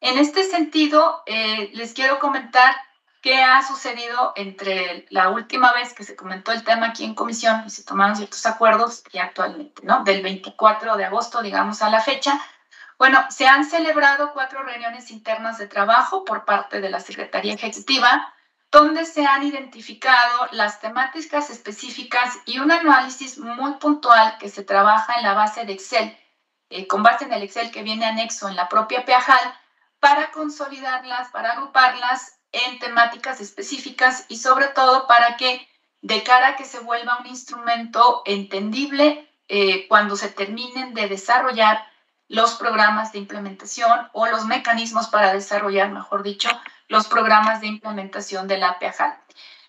En 0.02 0.18
este 0.18 0.44
sentido, 0.44 1.22
eh, 1.28 1.70
les 1.74 1.94
quiero 1.94 2.18
comentar 2.20 2.76
qué 3.22 3.44
ha 3.44 3.62
sucedido 3.62 4.34
entre 4.36 5.06
la 5.12 5.30
última 5.30 5.72
vez 5.74 5.94
que 5.94 6.04
se 6.04 6.16
comentó 6.16 6.52
el 6.52 6.64
tema 6.64 6.88
aquí 6.88 7.06
en 7.06 7.14
comisión 7.14 7.64
y 7.68 7.70
se 7.70 7.84
tomaron 7.84 8.16
ciertos 8.16 8.48
acuerdos 8.48 9.04
y 9.12 9.20
actualmente, 9.20 9.84
¿no? 9.86 10.04
Del 10.04 10.24
24 10.24 10.98
de 10.98 11.06
agosto, 11.06 11.44
digamos, 11.44 11.84
a 11.84 11.92
la 11.92 12.02
fecha. 12.02 12.42
Bueno, 12.98 13.24
se 13.30 13.46
han 13.46 13.64
celebrado 13.64 14.34
cuatro 14.34 14.64
reuniones 14.64 15.12
internas 15.12 15.60
de 15.60 15.68
trabajo 15.68 16.26
por 16.26 16.46
parte 16.46 16.82
de 16.82 16.90
la 16.90 17.00
Secretaría 17.00 17.54
Ejecutiva, 17.54 18.34
donde 18.72 19.06
se 19.06 19.28
han 19.28 19.44
identificado 19.44 20.48
las 20.52 20.80
temáticas 20.80 21.52
específicas 21.52 22.40
y 22.48 22.58
un 22.58 22.72
análisis 22.72 23.38
muy 23.38 23.74
puntual 23.74 24.38
que 24.40 24.50
se 24.50 24.64
trabaja 24.64 25.14
en 25.18 25.24
la 25.24 25.36
base 25.36 25.64
de 25.66 25.74
Excel, 25.74 26.18
eh, 26.72 26.88
con 26.88 27.04
base 27.04 27.26
en 27.26 27.34
el 27.34 27.44
Excel 27.44 27.70
que 27.70 27.84
viene 27.84 28.06
anexo 28.06 28.50
en 28.50 28.56
la 28.56 28.68
propia 28.68 29.06
PEAJAL, 29.06 29.60
para 30.02 30.32
consolidarlas, 30.32 31.30
para 31.30 31.52
agruparlas 31.52 32.40
en 32.52 32.80
temáticas 32.80 33.40
específicas 33.40 34.26
y 34.28 34.38
sobre 34.38 34.68
todo 34.68 35.08
para 35.08 35.38
que 35.38 35.66
de 36.02 36.24
cara 36.24 36.50
a 36.50 36.56
que 36.56 36.66
se 36.66 36.80
vuelva 36.80 37.20
un 37.20 37.28
instrumento 37.28 38.24
entendible 38.26 39.30
eh, 39.48 39.88
cuando 39.88 40.16
se 40.16 40.30
terminen 40.30 40.96
de 40.96 41.08
desarrollar 41.08 41.86
los 42.28 42.56
programas 42.56 43.12
de 43.12 43.20
implementación 43.20 44.10
o 44.14 44.26
los 44.26 44.46
mecanismos 44.46 45.08
para 45.08 45.34
desarrollar, 45.34 45.92
mejor 45.92 46.24
dicho, 46.24 46.50
los 46.88 47.08
programas 47.08 47.62
de 47.62 47.68
implementación 47.68 48.48
de 48.48 48.58
la 48.58 48.80
PEAJAL. 48.80 49.16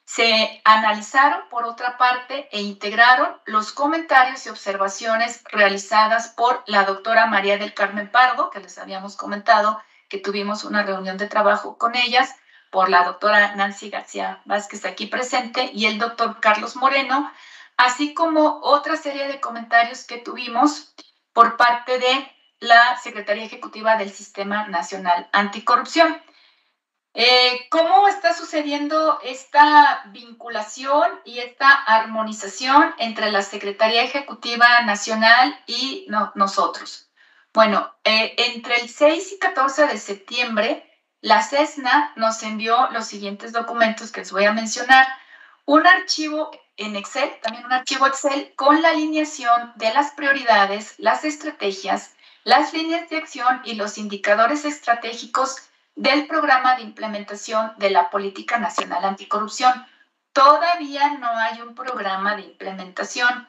Se 0.04 0.62
analizaron, 0.64 1.48
por 1.50 1.64
otra 1.64 1.98
parte, 1.98 2.48
e 2.52 2.62
integraron 2.62 3.36
los 3.44 3.72
comentarios 3.72 4.46
y 4.46 4.48
observaciones 4.48 5.42
realizadas 5.50 6.28
por 6.28 6.62
la 6.66 6.84
doctora 6.84 7.26
María 7.26 7.58
del 7.58 7.74
Carmen 7.74 8.10
Pardo, 8.10 8.50
que 8.50 8.60
les 8.60 8.78
habíamos 8.78 9.16
comentado 9.16 9.80
que 10.12 10.18
tuvimos 10.18 10.64
una 10.64 10.82
reunión 10.82 11.16
de 11.16 11.26
trabajo 11.26 11.78
con 11.78 11.96
ellas, 11.96 12.36
por 12.70 12.90
la 12.90 13.02
doctora 13.04 13.56
Nancy 13.56 13.88
García 13.88 14.42
Vázquez 14.44 14.84
aquí 14.84 15.06
presente 15.06 15.70
y 15.72 15.86
el 15.86 15.98
doctor 15.98 16.38
Carlos 16.38 16.76
Moreno, 16.76 17.32
así 17.78 18.12
como 18.12 18.60
otra 18.62 18.96
serie 18.96 19.26
de 19.26 19.40
comentarios 19.40 20.04
que 20.04 20.18
tuvimos 20.18 20.94
por 21.32 21.56
parte 21.56 21.98
de 21.98 22.30
la 22.60 22.98
Secretaría 22.98 23.44
Ejecutiva 23.44 23.96
del 23.96 24.10
Sistema 24.10 24.68
Nacional 24.68 25.30
Anticorrupción. 25.32 26.20
Eh, 27.14 27.66
¿Cómo 27.70 28.06
está 28.06 28.34
sucediendo 28.34 29.18
esta 29.22 30.02
vinculación 30.08 31.20
y 31.24 31.38
esta 31.38 31.70
armonización 31.70 32.94
entre 32.98 33.30
la 33.30 33.40
Secretaría 33.40 34.02
Ejecutiva 34.02 34.82
Nacional 34.82 35.58
y 35.66 36.06
nosotros? 36.34 37.11
Bueno, 37.54 37.94
eh, 38.04 38.34
entre 38.38 38.76
el 38.80 38.88
6 38.88 39.32
y 39.32 39.38
14 39.38 39.86
de 39.86 39.98
septiembre, 39.98 40.90
la 41.20 41.42
CESNA 41.42 42.12
nos 42.16 42.42
envió 42.42 42.88
los 42.92 43.06
siguientes 43.06 43.52
documentos 43.52 44.10
que 44.10 44.20
les 44.20 44.32
voy 44.32 44.44
a 44.44 44.52
mencionar. 44.52 45.06
Un 45.66 45.86
archivo 45.86 46.50
en 46.78 46.96
Excel, 46.96 47.30
también 47.42 47.66
un 47.66 47.72
archivo 47.72 48.06
Excel 48.06 48.54
con 48.56 48.80
la 48.80 48.90
alineación 48.90 49.72
de 49.76 49.92
las 49.92 50.12
prioridades, 50.12 50.94
las 50.98 51.24
estrategias, 51.24 52.14
las 52.44 52.72
líneas 52.72 53.08
de 53.10 53.18
acción 53.18 53.60
y 53.64 53.74
los 53.74 53.98
indicadores 53.98 54.64
estratégicos 54.64 55.56
del 55.94 56.26
programa 56.26 56.76
de 56.76 56.82
implementación 56.82 57.72
de 57.76 57.90
la 57.90 58.08
Política 58.08 58.58
Nacional 58.58 59.04
Anticorrupción. 59.04 59.86
Todavía 60.32 61.18
no 61.18 61.28
hay 61.28 61.60
un 61.60 61.74
programa 61.74 62.34
de 62.34 62.42
implementación. 62.42 63.46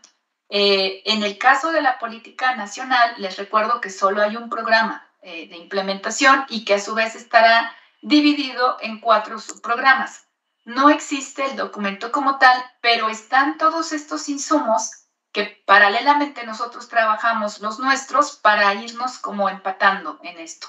Eh, 0.55 1.01
en 1.05 1.23
el 1.23 1.39
caso 1.39 1.71
de 1.71 1.81
la 1.81 1.97
Política 1.97 2.55
Nacional, 2.55 3.15
les 3.17 3.37
recuerdo 3.37 3.81
que 3.81 3.89
solo 3.89 4.21
hay 4.21 4.35
un 4.35 4.51
programa 4.51 5.03
eh, 5.23 5.47
de 5.49 5.57
implementación 5.57 6.45
y 6.47 6.63
que 6.63 6.75
a 6.75 6.79
su 6.79 6.93
vez 6.93 7.15
estará 7.15 7.75
dividido 8.03 8.77
en 8.81 8.99
cuatro 8.99 9.39
subprogramas. 9.39 10.27
No 10.63 10.91
existe 10.91 11.43
el 11.43 11.55
documento 11.55 12.11
como 12.11 12.37
tal, 12.37 12.55
pero 12.81 13.09
están 13.09 13.57
todos 13.57 13.93
estos 13.93 14.29
insumos 14.29 14.91
que 15.31 15.63
paralelamente 15.65 16.45
nosotros 16.45 16.87
trabajamos 16.87 17.59
los 17.59 17.79
nuestros 17.79 18.35
para 18.35 18.75
irnos 18.75 19.17
como 19.17 19.49
empatando 19.49 20.19
en 20.21 20.37
esto. 20.37 20.67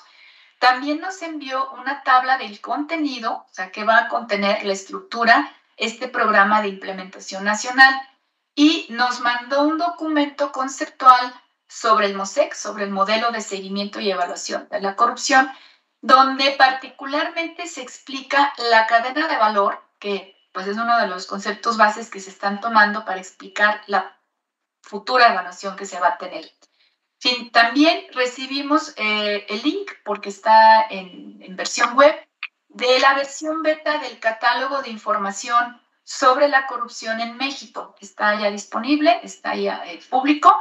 También 0.60 0.98
nos 0.98 1.20
envió 1.20 1.70
una 1.72 2.02
tabla 2.04 2.38
del 2.38 2.62
contenido, 2.62 3.44
o 3.50 3.52
sea, 3.52 3.70
que 3.70 3.84
va 3.84 3.98
a 3.98 4.08
contener 4.08 4.64
la 4.64 4.72
estructura, 4.72 5.52
este 5.76 6.08
programa 6.08 6.62
de 6.62 6.68
implementación 6.68 7.44
nacional, 7.44 7.94
y 8.54 8.87
nos 8.90 9.20
mandó 9.20 9.62
un 9.62 9.78
documento 9.78 10.52
conceptual 10.52 11.34
sobre 11.66 12.06
el 12.06 12.14
MOSEC, 12.14 12.54
sobre 12.54 12.84
el 12.84 12.90
modelo 12.90 13.30
de 13.32 13.40
seguimiento 13.40 14.00
y 14.00 14.11
evaluación 14.11 14.68
de 14.70 14.80
la 14.80 14.96
corrupción, 14.96 15.50
donde 16.00 16.52
particularmente 16.52 17.66
se 17.66 17.82
explica 17.82 18.52
la 18.70 18.87
cadena 18.87 19.26
de 19.26 19.37
valor, 19.37 19.82
que 19.99 20.37
pues 20.52 20.68
es 20.68 20.76
uno 20.76 20.99
de 20.99 21.08
los 21.08 21.26
conceptos 21.26 21.76
bases 21.76 22.11
que 22.11 22.20
se 22.20 22.30
están 22.30 22.61
tomando 22.61 23.04
para 23.04 23.18
explicar 23.18 23.82
la 23.87 24.16
futura 24.82 25.32
evaluación 25.32 25.75
que 25.76 25.87
se 25.87 25.99
va 25.99 26.08
a 26.08 26.18
tener. 26.18 26.52
También 27.52 28.06
recibimos 28.12 28.92
eh, 28.96 29.46
el 29.49 29.62
link, 29.62 29.90
porque 30.04 30.28
está 30.28 30.87
en, 30.90 31.56
versión 31.56 31.96
web, 31.96 32.14
de 32.68 32.99
la 32.99 33.14
versión 33.14 33.62
beta 33.62 33.99
del 33.99 34.18
catálogo 34.18 34.82
de 34.82 34.90
información 34.90 35.80
sobre 36.04 36.49
la 36.49 36.66
corrupción 36.66 37.20
en 37.20 37.37
México. 37.37 37.96
Está 38.00 38.38
ya 38.38 38.50
disponible, 38.50 39.18
está 39.23 39.56
ya 39.56 39.84
eh, 39.87 40.00
público, 40.08 40.54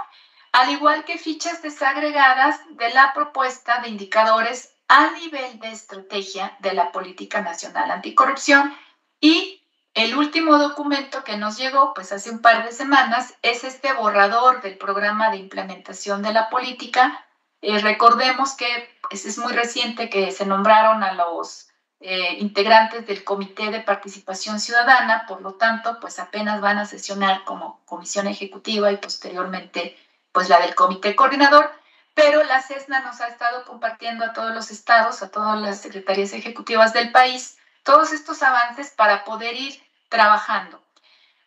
al 0.52 0.70
igual 0.72 1.04
que 1.04 1.18
fichas 1.18 1.62
desagregadas 1.62 2.60
de 2.72 2.90
la 2.92 3.14
propuesta 3.14 3.82
de 3.82 3.90
indicadores 3.90 4.74
a 4.88 5.12
nivel 5.12 5.60
de 5.60 5.72
estrategia 5.72 6.56
de 6.60 6.74
la 6.74 6.92
Política 6.92 7.42
Nacional 7.42 7.92
Anticorrupción 7.92 8.76
y 9.20 9.64
el 9.94 10.16
último 10.16 10.58
documento 10.58 11.24
que 11.24 11.38
nos 11.38 11.58
llegó, 11.58 11.94
pues 11.94 12.12
hace 12.12 12.32
un 12.32 12.42
par 12.42 12.66
de 12.66 12.72
semanas, 12.72 13.36
es 13.44 13.64
este 13.64 13.94
borrador 13.94 14.62
del 14.62 14.78
programa 14.78 15.30
de 15.30 15.38
implementación 15.38 16.24
de 16.24 16.34
la 16.34 16.50
política. 16.50 17.26
Eh, 17.62 17.78
recordemos 17.80 18.54
que 18.56 18.66
pues, 19.08 19.26
es 19.26 19.38
muy 19.38 19.54
reciente 19.54 20.10
que 20.10 20.32
se 20.32 20.46
nombraron 20.46 21.04
a 21.04 21.14
los 21.14 21.68
eh, 22.06 22.36
integrantes 22.40 23.08
del 23.08 23.24
Comité 23.24 23.72
de 23.72 23.80
Participación 23.80 24.60
Ciudadana, 24.60 25.26
por 25.26 25.42
lo 25.42 25.54
tanto, 25.54 26.02
pues 26.02 26.20
apenas 26.20 26.60
van 26.60 26.78
a 26.78 26.86
sesionar 26.86 27.46
como 27.46 27.80
comisión 27.86 28.28
ejecutiva 28.28 28.92
y 28.92 28.98
posteriormente, 28.98 29.98
pues 30.34 30.50
la 30.50 30.60
del 30.60 30.76
Comité 30.76 31.16
Coordinador. 31.16 31.72
Pero 32.14 32.44
la 32.44 32.62
CESNA 32.62 33.00
nos 33.00 33.22
ha 33.22 33.28
estado 33.28 33.64
compartiendo 33.64 34.26
a 34.26 34.34
todos 34.34 34.54
los 34.54 34.70
estados, 34.70 35.24
a 35.24 35.32
todas 35.32 35.62
las 35.62 35.82
secretarías 35.82 36.34
ejecutivas 36.34 36.92
del 36.92 37.14
país, 37.14 37.58
todos 37.84 38.12
estos 38.12 38.44
avances 38.44 38.92
para 38.92 39.24
poder 39.24 39.56
ir 39.56 39.82
trabajando. 40.10 40.84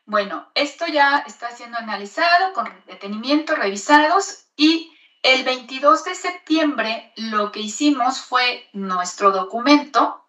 Bueno, 0.06 0.48
esto 0.54 0.86
ya 0.86 1.22
está 1.26 1.50
siendo 1.50 1.76
analizado 1.76 2.54
con 2.54 2.72
detenimiento, 2.86 3.56
revisados 3.56 4.46
y 4.56 4.90
el 5.22 5.44
22 5.44 6.04
de 6.04 6.14
septiembre 6.14 7.12
lo 7.16 7.52
que 7.52 7.60
hicimos 7.60 8.22
fue 8.22 8.66
nuestro 8.72 9.32
documento, 9.32 10.25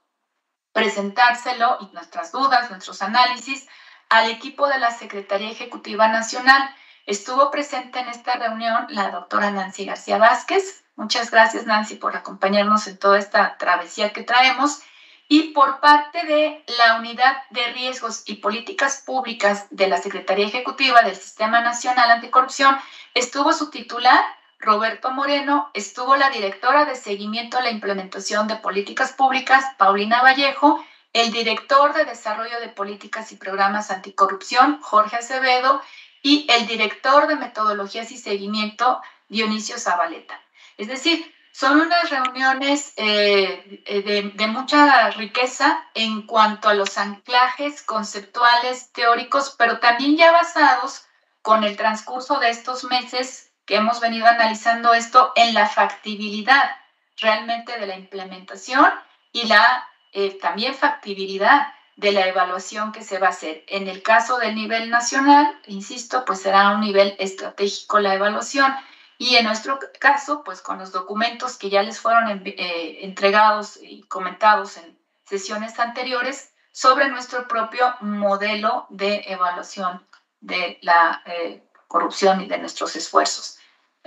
presentárselo 0.78 1.80
y 1.82 1.94
nuestras 1.96 2.32
dudas, 2.32 2.70
nuestros 2.70 3.02
análisis 3.02 3.68
al 4.10 4.30
equipo 4.30 4.68
de 4.68 4.78
la 4.78 4.92
Secretaría 4.92 5.50
Ejecutiva 5.50 6.08
Nacional. 6.08 6.70
Estuvo 7.08 7.50
presente 7.50 7.98
en 7.98 8.10
esta 8.10 8.34
reunión 8.34 8.86
la 8.90 9.10
doctora 9.10 9.50
Nancy 9.50 9.86
García 9.86 10.20
Vázquez. 10.20 10.84
Muchas 10.96 11.32
gracias 11.32 11.66
Nancy 11.66 11.96
por 11.96 12.16
acompañarnos 12.16 12.86
en 12.86 13.00
toda 13.00 13.18
esta 13.18 13.58
travesía 13.58 14.14
que 14.14 14.22
traemos 14.22 14.84
y 15.28 15.52
por 15.54 15.80
parte 15.80 16.24
de 16.28 16.64
la 16.78 17.00
Unidad 17.00 17.38
de 17.50 17.66
Riesgos 17.74 18.22
y 18.28 18.36
Políticas 18.36 19.02
Públicas 19.04 19.66
de 19.72 19.88
la 19.88 19.98
Secretaría 19.98 20.46
Ejecutiva 20.46 21.02
del 21.02 21.16
Sistema 21.16 21.62
Nacional 21.62 22.12
Anticorrupción 22.12 22.78
estuvo 23.16 23.52
su 23.52 23.72
titular, 23.72 24.24
Roberto 24.60 25.12
Moreno, 25.12 25.70
estuvo 25.74 26.16
la 26.16 26.30
directora 26.30 26.86
de 26.86 26.96
seguimiento 26.96 27.58
a 27.58 27.62
la 27.62 27.70
implementación 27.70 28.48
de 28.48 28.56
políticas 28.56 29.12
públicas, 29.14 29.64
Paulina 29.78 30.22
Vallejo, 30.22 30.84
el 31.14 31.32
director 31.32 31.94
de 31.94 32.06
desarrollo 32.06 32.60
de 32.60 32.70
políticas 32.70 33.32
y 33.32 33.38
programas 33.38 33.92
anticorrupción, 33.92 34.80
Jorge 34.82 35.18
Acevedo, 35.18 35.82
y 36.22 36.48
el 36.50 36.68
director 36.68 37.28
de 37.28 37.36
metodologías 37.36 38.12
y 38.12 38.18
seguimiento, 38.18 39.02
Dionisio 39.30 39.78
Zabaleta. 39.78 40.40
Es 40.78 40.88
decir, 40.88 41.34
son 41.52 41.80
unas 41.80 42.10
reuniones 42.10 42.94
eh, 42.98 43.84
de, 44.06 44.32
de, 44.34 44.48
mucha 44.48 45.10
riqueza 45.12 45.84
en 45.96 46.24
cuanto 46.28 46.70
a 46.70 46.76
los 46.76 46.98
anclajes 46.98 47.82
conceptuales, 47.82 48.92
teóricos, 48.92 49.56
pero 49.58 49.80
también 49.80 50.18
ya 50.18 50.32
basados 50.32 51.06
con 51.42 51.64
el 51.64 51.76
transcurso 51.76 52.40
de 52.40 52.50
estos 52.50 52.84
meses 52.84 53.47
que 53.68 53.76
hemos 53.76 54.00
venido 54.00 54.26
analizando 54.26 54.94
esto 54.96 55.34
en 55.36 55.54
la 55.54 55.68
factibilidad 55.68 56.72
realmente 57.18 57.78
de 57.78 57.86
la 57.86 57.96
implementación 57.96 58.90
y 59.32 59.46
la 59.46 59.88
eh, 60.14 60.40
también 60.40 60.74
factibilidad 60.74 61.68
de 61.98 62.12
la 62.14 62.28
evaluación 62.28 62.92
que 62.92 63.04
se 63.04 63.20
va 63.20 63.28
a 63.28 63.32
hacer. 63.32 63.66
En 63.68 63.88
el 63.88 64.02
caso 64.02 64.38
del 64.38 64.56
nivel 64.56 64.90
nacional, 64.90 65.60
insisto, 65.66 66.24
pues 66.26 66.42
será 66.42 66.72
un 66.72 66.82
nivel 66.82 67.16
estratégico 67.20 68.00
la 68.00 68.14
evaluación 68.14 68.74
y 69.18 69.36
en 69.36 69.46
nuestro 69.46 69.80
caso, 70.00 70.44
pues 70.44 70.62
con 70.62 70.78
los 70.78 70.92
documentos 70.92 71.58
que 71.58 71.70
ya 71.70 71.84
les 71.84 72.00
fueron 72.00 72.44
eh, 72.46 73.00
entregados 73.02 73.80
y 73.82 74.04
comentados 74.04 74.78
en 74.78 74.98
sesiones 75.26 75.78
anteriores 75.80 76.54
sobre 76.72 77.10
nuestro 77.10 77.48
propio 77.48 77.96
modelo 78.00 78.86
de 78.90 79.24
evaluación 79.26 80.08
de 80.40 80.78
la 80.84 81.24
eh, 81.26 81.68
corrupción 81.88 82.42
y 82.42 82.48
de 82.48 82.60
nuestros 82.60 82.96
esfuerzos. 82.96 83.57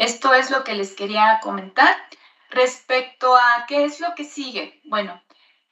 Esto 0.01 0.33
es 0.33 0.51
lo 0.51 0.65
que 0.65 0.75
les 0.75 0.95
quería 0.95 1.41
comentar. 1.43 1.95
Respecto 2.49 3.37
a 3.37 3.67
qué 3.69 3.85
es 3.85 4.01
lo 4.01 4.15
que 4.15 4.25
sigue, 4.25 4.81
bueno, 4.85 5.23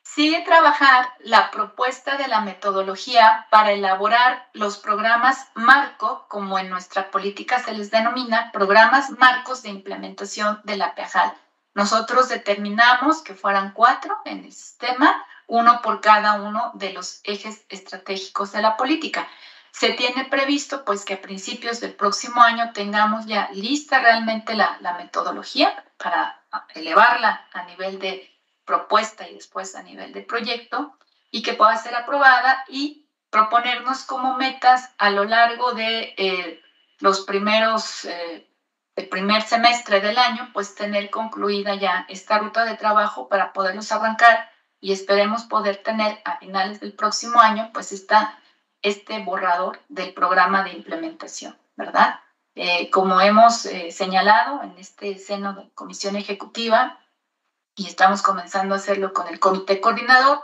sigue 0.03 0.43
trabajar 0.43 1.09
la 1.21 1.51
propuesta 1.51 2.19
de 2.19 2.29
la 2.29 2.43
metodología 2.43 3.47
para 3.51 3.73
elaborar 3.73 4.47
los 4.53 4.77
programas 4.77 5.47
marco, 5.55 6.27
como 6.29 6.59
en 6.59 6.69
nuestra 6.69 7.11
política 7.11 7.59
se 7.61 7.73
les 7.73 7.91
denomina, 7.91 8.53
programas 8.53 9.13
marcos 9.13 9.63
de 9.63 9.71
implementación 9.71 10.61
de 10.65 10.77
la 10.77 10.95
PEJAL. 10.95 11.33
Nosotros 11.73 12.29
determinamos 12.29 13.23
que 13.23 13.35
fueran 13.35 13.73
cuatro 13.73 14.19
en 14.27 14.45
el 14.45 14.53
sistema, 14.53 15.25
uno 15.47 15.81
por 15.81 16.03
cada 16.03 16.35
uno 16.35 16.73
de 16.75 16.93
los 16.93 17.23
ejes 17.25 17.65
estratégicos 17.71 18.53
de 18.53 18.61
la 18.61 18.77
política. 18.77 19.27
Se 19.73 19.93
tiene 19.93 20.25
previsto 20.25 20.85
pues 20.85 21.05
que 21.05 21.15
a 21.15 21.23
principios 21.23 21.81
del 21.81 21.95
próximo 21.95 22.43
año 22.43 22.73
tengamos 22.73 23.27
ya 23.27 23.49
lista 23.53 24.01
realmente 24.01 24.55
la, 24.55 24.79
metodología 24.99 25.85
para 25.97 26.43
elevarla 26.75 27.47
a 27.53 27.65
nivel 27.65 27.99
de 27.99 28.31
propuesta 28.65 29.29
y 29.29 29.35
después 29.35 29.75
a 29.75 29.83
nivel 29.83 30.13
de 30.13 30.23
proyecto 30.23 30.97
y 31.31 31.43
que 31.43 31.55
pueda 31.55 31.77
ser 31.77 31.95
aprobada 31.95 32.65
y 32.69 33.07
proponernos 33.31 34.05
como 34.05 34.37
metas 34.37 34.91
a 34.99 35.11
lo 35.11 35.25
largo 35.25 35.73
de 35.73 36.15
eh, 36.17 36.63
los 36.99 37.21
primeros, 37.21 38.05
eh, 38.05 38.49
el 38.97 39.09
primer 39.09 39.43
semestre 39.43 40.01
del 40.01 40.19
año, 40.19 40.51
pues 40.53 40.75
tener 40.75 41.11
concluida 41.11 41.75
ya 41.75 42.07
esta 42.09 42.39
ruta 42.39 42.65
de 42.65 42.77
trabajo 42.77 43.29
para 43.29 43.53
poderlos 43.53 43.93
arrancar 43.93 44.51
y 44.81 44.93
esperemos 44.93 45.45
poder 45.45 45.79
tener 45.79 46.21
a 46.25 46.39
finales 46.39 46.81
del 46.81 46.93
próximo 46.93 47.41
año, 47.41 47.71
pues 47.73 47.93
está 47.93 48.39
este 48.83 49.23
borrador 49.23 49.81
del 49.89 50.15
programa 50.15 50.65
de 50.65 50.73
implementación, 50.73 51.57
¿verdad? 51.77 52.21
Eh, 52.55 52.91
como 52.91 53.21
hemos 53.21 53.67
eh, 53.67 53.91
señalado 53.91 54.63
en 54.63 54.77
este 54.79 55.17
seno 55.19 55.55
de 55.55 55.71
comisión 55.75 56.17
ejecutiva, 56.17 56.99
y 57.77 57.87
estamos 57.87 58.23
comenzando 58.23 58.75
a 58.75 58.79
hacerlo 58.79 59.13
con 59.13 59.29
el 59.29 59.39
comité 59.39 59.81
coordinador, 59.81 60.43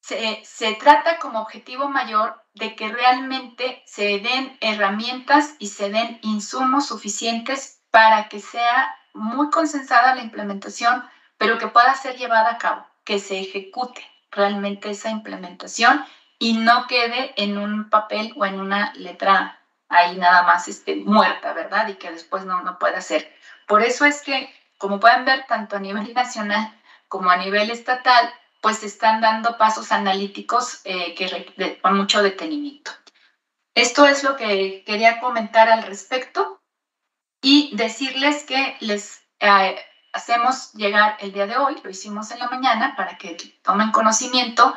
se, 0.00 0.42
se, 0.42 0.72
trata 0.74 1.18
como 1.18 1.40
objetivo 1.40 1.88
mayor 1.88 2.42
de 2.54 2.74
que 2.74 2.88
realmente 2.88 3.82
se 3.84 4.18
den 4.20 4.56
herramientas 4.62 5.54
y 5.58 5.66
se 5.66 5.90
den 5.90 6.18
insumos 6.22 6.86
suficientes 6.86 7.82
para 7.90 8.30
que 8.30 8.40
sea 8.40 8.96
muy 9.12 9.50
consensada 9.50 10.14
la 10.14 10.22
implementación, 10.22 11.04
pero 11.36 11.58
que 11.58 11.66
pueda 11.66 11.94
ser 11.94 12.16
llevada 12.16 12.52
a 12.52 12.58
cabo, 12.58 12.86
que 13.04 13.18
se 13.18 13.38
ejecute 13.38 14.02
realmente 14.30 14.88
esa 14.90 15.10
implementación 15.10 16.02
y 16.38 16.54
no 16.54 16.86
quede 16.86 17.34
en 17.36 17.58
un 17.58 17.90
papel 17.90 18.32
o 18.36 18.44
en 18.44 18.60
una 18.60 18.92
letra 18.94 19.60
ahí 19.88 20.16
nada 20.16 20.42
más 20.42 20.68
este, 20.68 20.96
muerta, 20.96 21.52
¿verdad? 21.52 21.88
Y 21.88 21.94
que 21.94 22.10
después 22.10 22.44
no, 22.44 22.62
no 22.62 22.78
pueda 22.78 23.00
ser. 23.00 23.32
Por 23.66 23.82
eso 23.82 24.04
es 24.04 24.22
que, 24.22 24.52
como 24.78 25.00
pueden 25.00 25.24
ver, 25.24 25.46
tanto 25.46 25.76
a 25.76 25.80
nivel 25.80 26.12
nacional 26.14 26.74
como 27.08 27.30
a 27.30 27.36
nivel 27.36 27.70
estatal, 27.70 28.32
pues 28.60 28.82
están 28.82 29.20
dando 29.20 29.56
pasos 29.56 29.92
analíticos 29.92 30.80
eh, 30.84 31.14
que 31.14 31.78
con 31.80 31.96
mucho 31.96 32.22
detenimiento. 32.22 32.90
Esto 33.74 34.06
es 34.06 34.24
lo 34.24 34.36
que 34.36 34.82
quería 34.84 35.20
comentar 35.20 35.68
al 35.68 35.84
respecto 35.84 36.60
y 37.40 37.70
decirles 37.76 38.44
que 38.44 38.76
les 38.80 39.22
eh, 39.38 39.78
hacemos 40.12 40.72
llegar 40.74 41.16
el 41.20 41.32
día 41.32 41.46
de 41.46 41.56
hoy, 41.56 41.76
lo 41.82 41.90
hicimos 41.90 42.30
en 42.32 42.40
la 42.40 42.48
mañana 42.48 42.94
para 42.96 43.16
que 43.16 43.36
tomen 43.62 43.92
conocimiento 43.92 44.76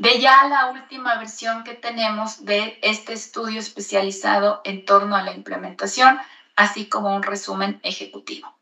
de 0.00 0.18
ya 0.18 0.48
la 0.48 0.70
última 0.70 1.18
versión 1.18 1.62
que 1.62 1.74
tenemos 1.74 2.46
de 2.46 2.78
este 2.80 3.12
estudio 3.12 3.60
especializado 3.60 4.62
en 4.64 4.86
torno 4.86 5.14
a 5.14 5.22
la 5.22 5.34
implementación, 5.34 6.18
así 6.56 6.88
como 6.88 7.14
un 7.14 7.22
resumen 7.22 7.80
ejecutivo. 7.82 8.58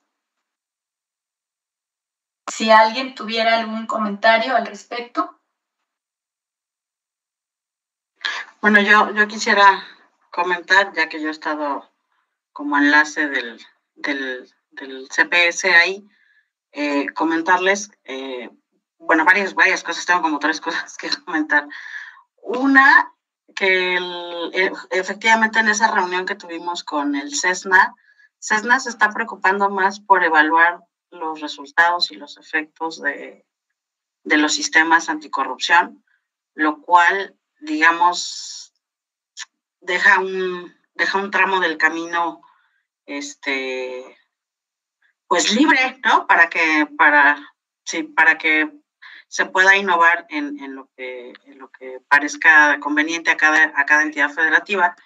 Si 2.53 2.73
alguien 2.73 3.15
tuviera 3.15 3.57
algún 3.57 3.87
comentario 3.87 4.57
al 4.57 4.67
respecto. 4.67 5.39
Bueno, 8.61 8.81
yo, 8.81 9.15
yo 9.15 9.29
quisiera 9.29 9.85
comentar, 10.33 10.93
ya 10.93 11.09
que 11.09 11.23
yo 11.23 11.29
he 11.29 11.31
estado 11.31 11.89
como 12.53 12.79
enlace 12.79 13.29
del, 13.29 13.65
del, 13.95 15.09
CPS 15.09 15.67
ahí, 15.67 16.05
eh, 16.73 17.07
comentarles 17.15 17.93
eh, 18.03 18.51
bueno, 18.99 19.25
varias, 19.25 19.55
varias 19.55 19.83
cosas, 19.83 20.07
tengo 20.07 20.23
como 20.23 20.39
tres 20.39 20.61
cosas 20.61 20.97
que 20.99 21.11
comentar. 21.25 21.69
Una, 22.43 23.13
que 23.55 23.99
efectivamente 24.91 25.59
en 25.59 25.69
esa 25.69 25.91
reunión 25.91 26.27
que 26.27 26.35
tuvimos 26.35 26.85
con 26.85 27.17
el 27.17 27.35
CESNA, 27.35 27.95
CESNA 28.41 28.81
se 28.81 28.91
está 28.91 29.11
preocupando 29.11 29.69
más 29.71 30.01
por 30.01 30.23
evaluar 30.23 30.81
los 31.11 31.41
resultados 31.41 32.11
y 32.11 32.17
los 32.17 32.37
efectos 32.37 33.01
de, 33.01 33.47
de 34.23 34.37
los 34.37 34.55
sistemas 34.55 35.09
anticorrupción, 35.09 36.05
lo 36.55 36.81
cual, 36.83 37.37
digamos, 37.61 38.73
deja 39.81 40.21
un, 40.21 40.75
deja 40.95 41.19
un 41.19 41.31
tramo 41.31 41.61
del 41.61 41.79
camino 41.79 42.43
este 43.07 44.19
pues 45.27 45.53
libre, 45.55 46.01
¿no? 46.05 46.27
Para 46.27 46.49
que, 46.49 46.89
para, 46.97 47.55
sí, 47.85 48.03
para 48.03 48.39
que 48.39 48.71
se 49.29 49.45
pueda 49.45 49.77
innovar 49.77 50.27
en, 50.31 50.59
en, 50.59 50.75
lo, 50.75 50.89
que, 50.97 51.35
lo 51.55 51.71
que 51.71 52.01
parezca 52.09 52.81
conveniente 52.81 53.31
a 53.31 53.37
cada, 53.37 53.73
a 53.77 53.85
cada 53.85 54.03
entidad 54.03 54.31
federativa, 54.31 54.97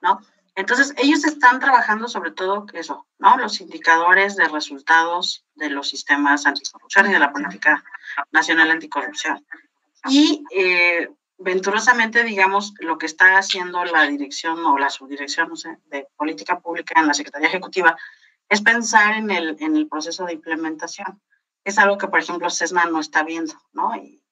¿no? 0.00 0.20
Entonces, 0.54 0.92
ellos 0.98 1.24
están 1.24 1.58
trabajando 1.60 2.08
sobre 2.08 2.32
todo 2.32 2.66
eso, 2.74 3.06
¿no? 3.18 3.38
Los 3.38 3.60
indicadores 3.60 4.36
de 4.36 4.46
resultados 4.46 5.46
de 5.54 5.70
los 5.70 5.88
sistemas 5.88 6.44
anticorrupción 6.44 7.08
y 7.08 7.12
de 7.12 7.18
la 7.18 7.32
política 7.32 7.82
nacional 8.30 8.70
anticorrupción. 8.70 9.44
Y 10.08 10.44
eh, 10.54 11.08
venturosamente, 11.38 12.24
digamos, 12.24 12.74
lo 12.80 12.98
que 12.98 13.06
está 13.06 13.38
haciendo 13.38 13.84
la 13.84 14.02
dirección 14.02 14.64
o 14.66 14.76
la 14.76 14.90
subdirección, 14.90 15.48
no 15.48 15.56
sé, 15.56 15.78
de 15.86 16.06
política 16.16 16.60
pública 16.60 17.00
en 17.00 17.06
la 17.06 17.14
Secretaría 17.14 17.48
Ejecutiva 17.48 17.96
es 18.48 18.60
pensar 18.60 19.14
en 19.14 19.30
el, 19.30 19.56
en 19.60 19.76
el 19.76 19.88
proceso 19.88 20.26
de 20.26 20.34
implementación 20.34 21.20
es 21.64 21.78
algo 21.78 21.98
que, 21.98 22.08
por 22.08 22.20
ejemplo, 22.20 22.50
CESNA 22.50 22.86
no 22.86 23.00
está 23.00 23.22
viendo, 23.22 23.54
¿no? 23.72 23.94
Y, 23.96 24.22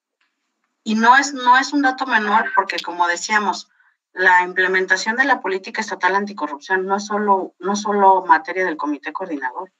y 0.84 0.94
no, 0.94 1.16
es, 1.16 1.34
no 1.34 1.58
es 1.58 1.72
un 1.72 1.82
dato 1.82 2.06
menor 2.06 2.50
porque, 2.54 2.78
como 2.78 3.06
decíamos, 3.06 3.68
la 4.12 4.42
implementación 4.42 5.16
de 5.16 5.24
la 5.24 5.40
política 5.40 5.80
estatal 5.80 6.14
anticorrupción 6.14 6.86
no 6.86 6.96
es 6.96 7.06
solo, 7.06 7.54
no 7.58 7.76
solo 7.76 8.24
materia 8.24 8.64
del 8.64 8.76
comité 8.76 9.12
coordinador, 9.12 9.72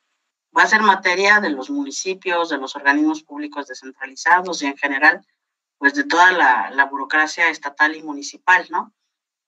va 0.57 0.63
a 0.63 0.67
ser 0.67 0.83
materia 0.83 1.41
de 1.41 1.51
los 1.51 1.71
municipios, 1.71 2.49
de 2.49 2.59
los 2.59 2.77
organismos 2.77 3.23
públicos 3.23 3.67
descentralizados 3.67 4.63
y 4.63 4.67
en 4.67 4.77
general, 4.77 5.27
pues 5.79 5.95
de 5.95 6.05
toda 6.05 6.33
la, 6.33 6.71
la 6.71 6.85
burocracia 6.85 7.49
estatal 7.49 7.97
y 7.97 8.03
municipal, 8.03 8.67
¿no? 8.71 8.93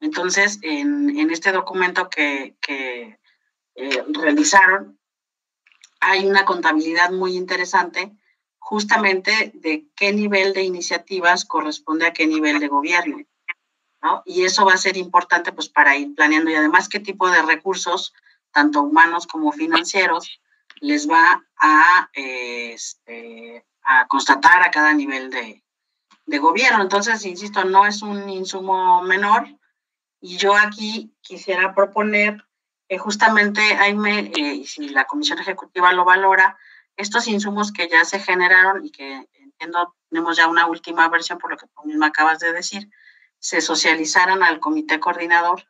Entonces, 0.01 0.59
en, 0.63 1.19
en 1.19 1.31
este 1.31 1.53
documento 1.53 2.09
que, 2.09 2.57
que 2.61 3.19
eh, 3.75 4.05
realizaron, 4.09 5.00
hay 6.01 6.27
una 6.27 6.45
contabilidad 6.45 7.11
muy 7.11 7.37
interesante 7.37 8.13
justamente 8.59 9.53
de 9.55 9.87
qué 9.97 10.13
nivel 10.13 10.53
de 10.53 10.63
iniciativas 10.63 11.45
corresponde 11.45 12.07
a 12.07 12.13
qué 12.13 12.27
nivel 12.27 12.61
de 12.61 12.69
gobierno. 12.69 13.19
¿no? 14.03 14.23
Y 14.25 14.45
eso 14.45 14.65
va 14.65 14.75
a 14.75 14.79
ser 14.79 14.97
importante 14.97 15.53
pues 15.53 15.69
para 15.69 15.97
ir 15.97 16.15
planeando 16.15 16.51
y 16.51 16.55
además 16.55 16.89
qué 16.89 17.01
tipo 17.01 17.29
de 17.31 17.43
recursos, 17.43 18.15
tanto 18.51 18.83
humanos 18.83 19.27
como 19.27 19.53
financieros, 19.53 20.41
les 20.81 21.09
va 21.09 21.45
a, 21.59 22.09
este, 22.15 23.67
a 23.83 24.07
constatar 24.09 24.63
a 24.63 24.71
cada 24.71 24.95
nivel 24.95 25.31
de, 25.31 25.63
de 26.27 26.39
gobierno. 26.39 26.83
Entonces, 26.83 27.25
insisto, 27.27 27.65
no 27.65 27.87
es 27.87 28.03
un 28.03 28.29
insumo 28.31 29.03
menor 29.03 29.47
y 30.21 30.37
yo 30.37 30.55
aquí 30.55 31.15
quisiera 31.21 31.75
proponer 31.75 32.47
justamente, 32.99 33.61
Jaime, 33.77 34.33
eh, 34.37 34.65
si 34.67 34.89
la 34.89 35.05
Comisión 35.05 35.39
Ejecutiva 35.39 35.93
lo 35.93 36.05
valora, 36.05 36.59
estos 36.97 37.29
insumos 37.29 37.73
que 37.73 37.89
ya 37.89 38.05
se 38.05 38.19
generaron 38.19 38.85
y 38.85 38.91
que 38.91 39.29
entiendo 39.35 39.95
tenemos 40.09 40.37
ya 40.37 40.49
una 40.49 40.67
última 40.67 41.09
versión 41.09 41.39
por 41.39 41.51
lo 41.51 41.57
que 41.57 41.67
tú 41.67 41.85
misma 41.85 42.07
acabas 42.07 42.41
de 42.41 42.53
decir, 42.53 42.91
se 43.39 43.61
socializaran 43.61 44.43
al 44.43 44.61
comité 44.61 45.01
coordinador 45.01 45.65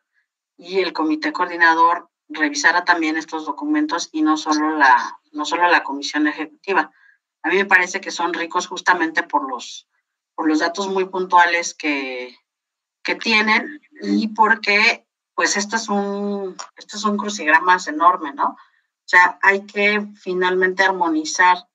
y 0.57 0.79
el 0.79 0.93
comité 0.93 1.31
coordinador 1.31 2.09
revisara 2.27 2.83
también 2.85 3.17
estos 3.17 3.45
documentos 3.45 4.09
y 4.11 4.21
no 4.21 4.37
solo 4.37 4.77
la, 4.77 5.19
no 5.31 5.45
solo 5.45 5.67
la 5.69 5.83
comisión 5.83 6.27
ejecutiva. 6.27 6.91
A 7.43 7.49
mí 7.49 7.55
me 7.55 7.65
parece 7.65 8.01
que 8.01 8.11
son 8.11 8.33
ricos 8.33 8.67
justamente 8.67 9.23
por 9.23 9.49
los, 9.49 9.87
por 10.35 10.47
los 10.47 10.59
datos 10.59 10.87
muy 10.87 11.05
puntuales 11.05 11.73
que, 11.73 12.35
que 13.03 13.15
tienen 13.15 13.81
y 14.01 14.29
porque 14.29 15.07
pues 15.35 15.57
esto 15.57 15.75
es 15.75 15.89
un, 15.89 16.55
esto 16.75 16.97
es 16.97 17.03
un 17.03 17.17
crucigramas 17.17 17.87
enorme, 17.87 18.33
¿no? 18.33 18.49
O 18.49 19.07
sea, 19.11 19.39
hay 19.41 19.65
que 19.65 20.07
finalmente 20.15 20.83
armonizar 20.83 21.67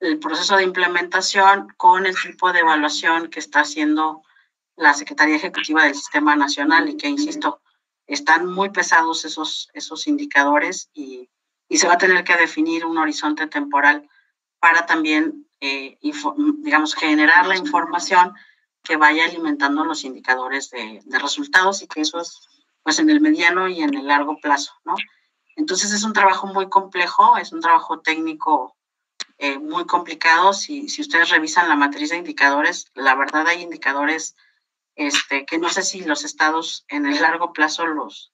el 0.00 0.18
proceso 0.18 0.56
de 0.56 0.64
implementación 0.64 1.68
con 1.76 2.06
el 2.06 2.14
tipo 2.14 2.52
de 2.52 2.60
evaluación 2.60 3.28
que 3.28 3.40
está 3.40 3.60
haciendo 3.60 4.22
la 4.76 4.94
Secretaría 4.94 5.36
Ejecutiva 5.36 5.84
del 5.84 5.94
Sistema 5.94 6.36
Nacional 6.36 6.88
y 6.88 6.96
que, 6.96 7.08
insisto, 7.08 7.60
están 8.06 8.46
muy 8.46 8.70
pesados 8.70 9.24
esos, 9.24 9.68
esos 9.72 10.06
indicadores 10.06 10.90
y, 10.92 11.30
y 11.68 11.78
se 11.78 11.86
va 11.86 11.94
a 11.94 11.98
tener 11.98 12.24
que 12.24 12.36
definir 12.36 12.84
un 12.84 12.98
horizonte 12.98 13.46
temporal 13.46 14.08
para 14.58 14.86
también, 14.86 15.48
eh, 15.60 15.98
digamos, 16.58 16.94
generar 16.94 17.46
la 17.46 17.56
información 17.56 18.34
que 18.82 18.96
vaya 18.96 19.24
alimentando 19.24 19.84
los 19.84 20.04
indicadores 20.04 20.70
de, 20.70 21.00
de 21.04 21.18
resultados 21.18 21.82
y 21.82 21.86
que 21.86 22.02
eso 22.02 22.20
es 22.20 22.48
pues 22.84 22.98
en 23.00 23.10
el 23.10 23.20
mediano 23.20 23.66
y 23.66 23.82
en 23.82 23.94
el 23.94 24.06
largo 24.06 24.38
plazo, 24.38 24.72
¿no? 24.84 24.94
Entonces 25.56 25.92
es 25.92 26.04
un 26.04 26.12
trabajo 26.12 26.46
muy 26.46 26.68
complejo, 26.68 27.36
es 27.36 27.52
un 27.52 27.60
trabajo 27.60 28.00
técnico 28.00 28.76
eh, 29.38 29.58
muy 29.58 29.86
complicado. 29.86 30.52
Si, 30.52 30.88
si 30.88 31.00
ustedes 31.00 31.30
revisan 31.30 31.68
la 31.68 31.76
matriz 31.76 32.10
de 32.10 32.18
indicadores, 32.18 32.90
la 32.94 33.14
verdad 33.14 33.48
hay 33.48 33.62
indicadores 33.62 34.36
este, 34.94 35.46
que 35.46 35.58
no 35.58 35.70
sé 35.70 35.82
si 35.82 36.04
los 36.04 36.24
estados 36.24 36.84
en 36.88 37.06
el 37.06 37.20
largo 37.20 37.52
plazo 37.52 37.86
los, 37.86 38.32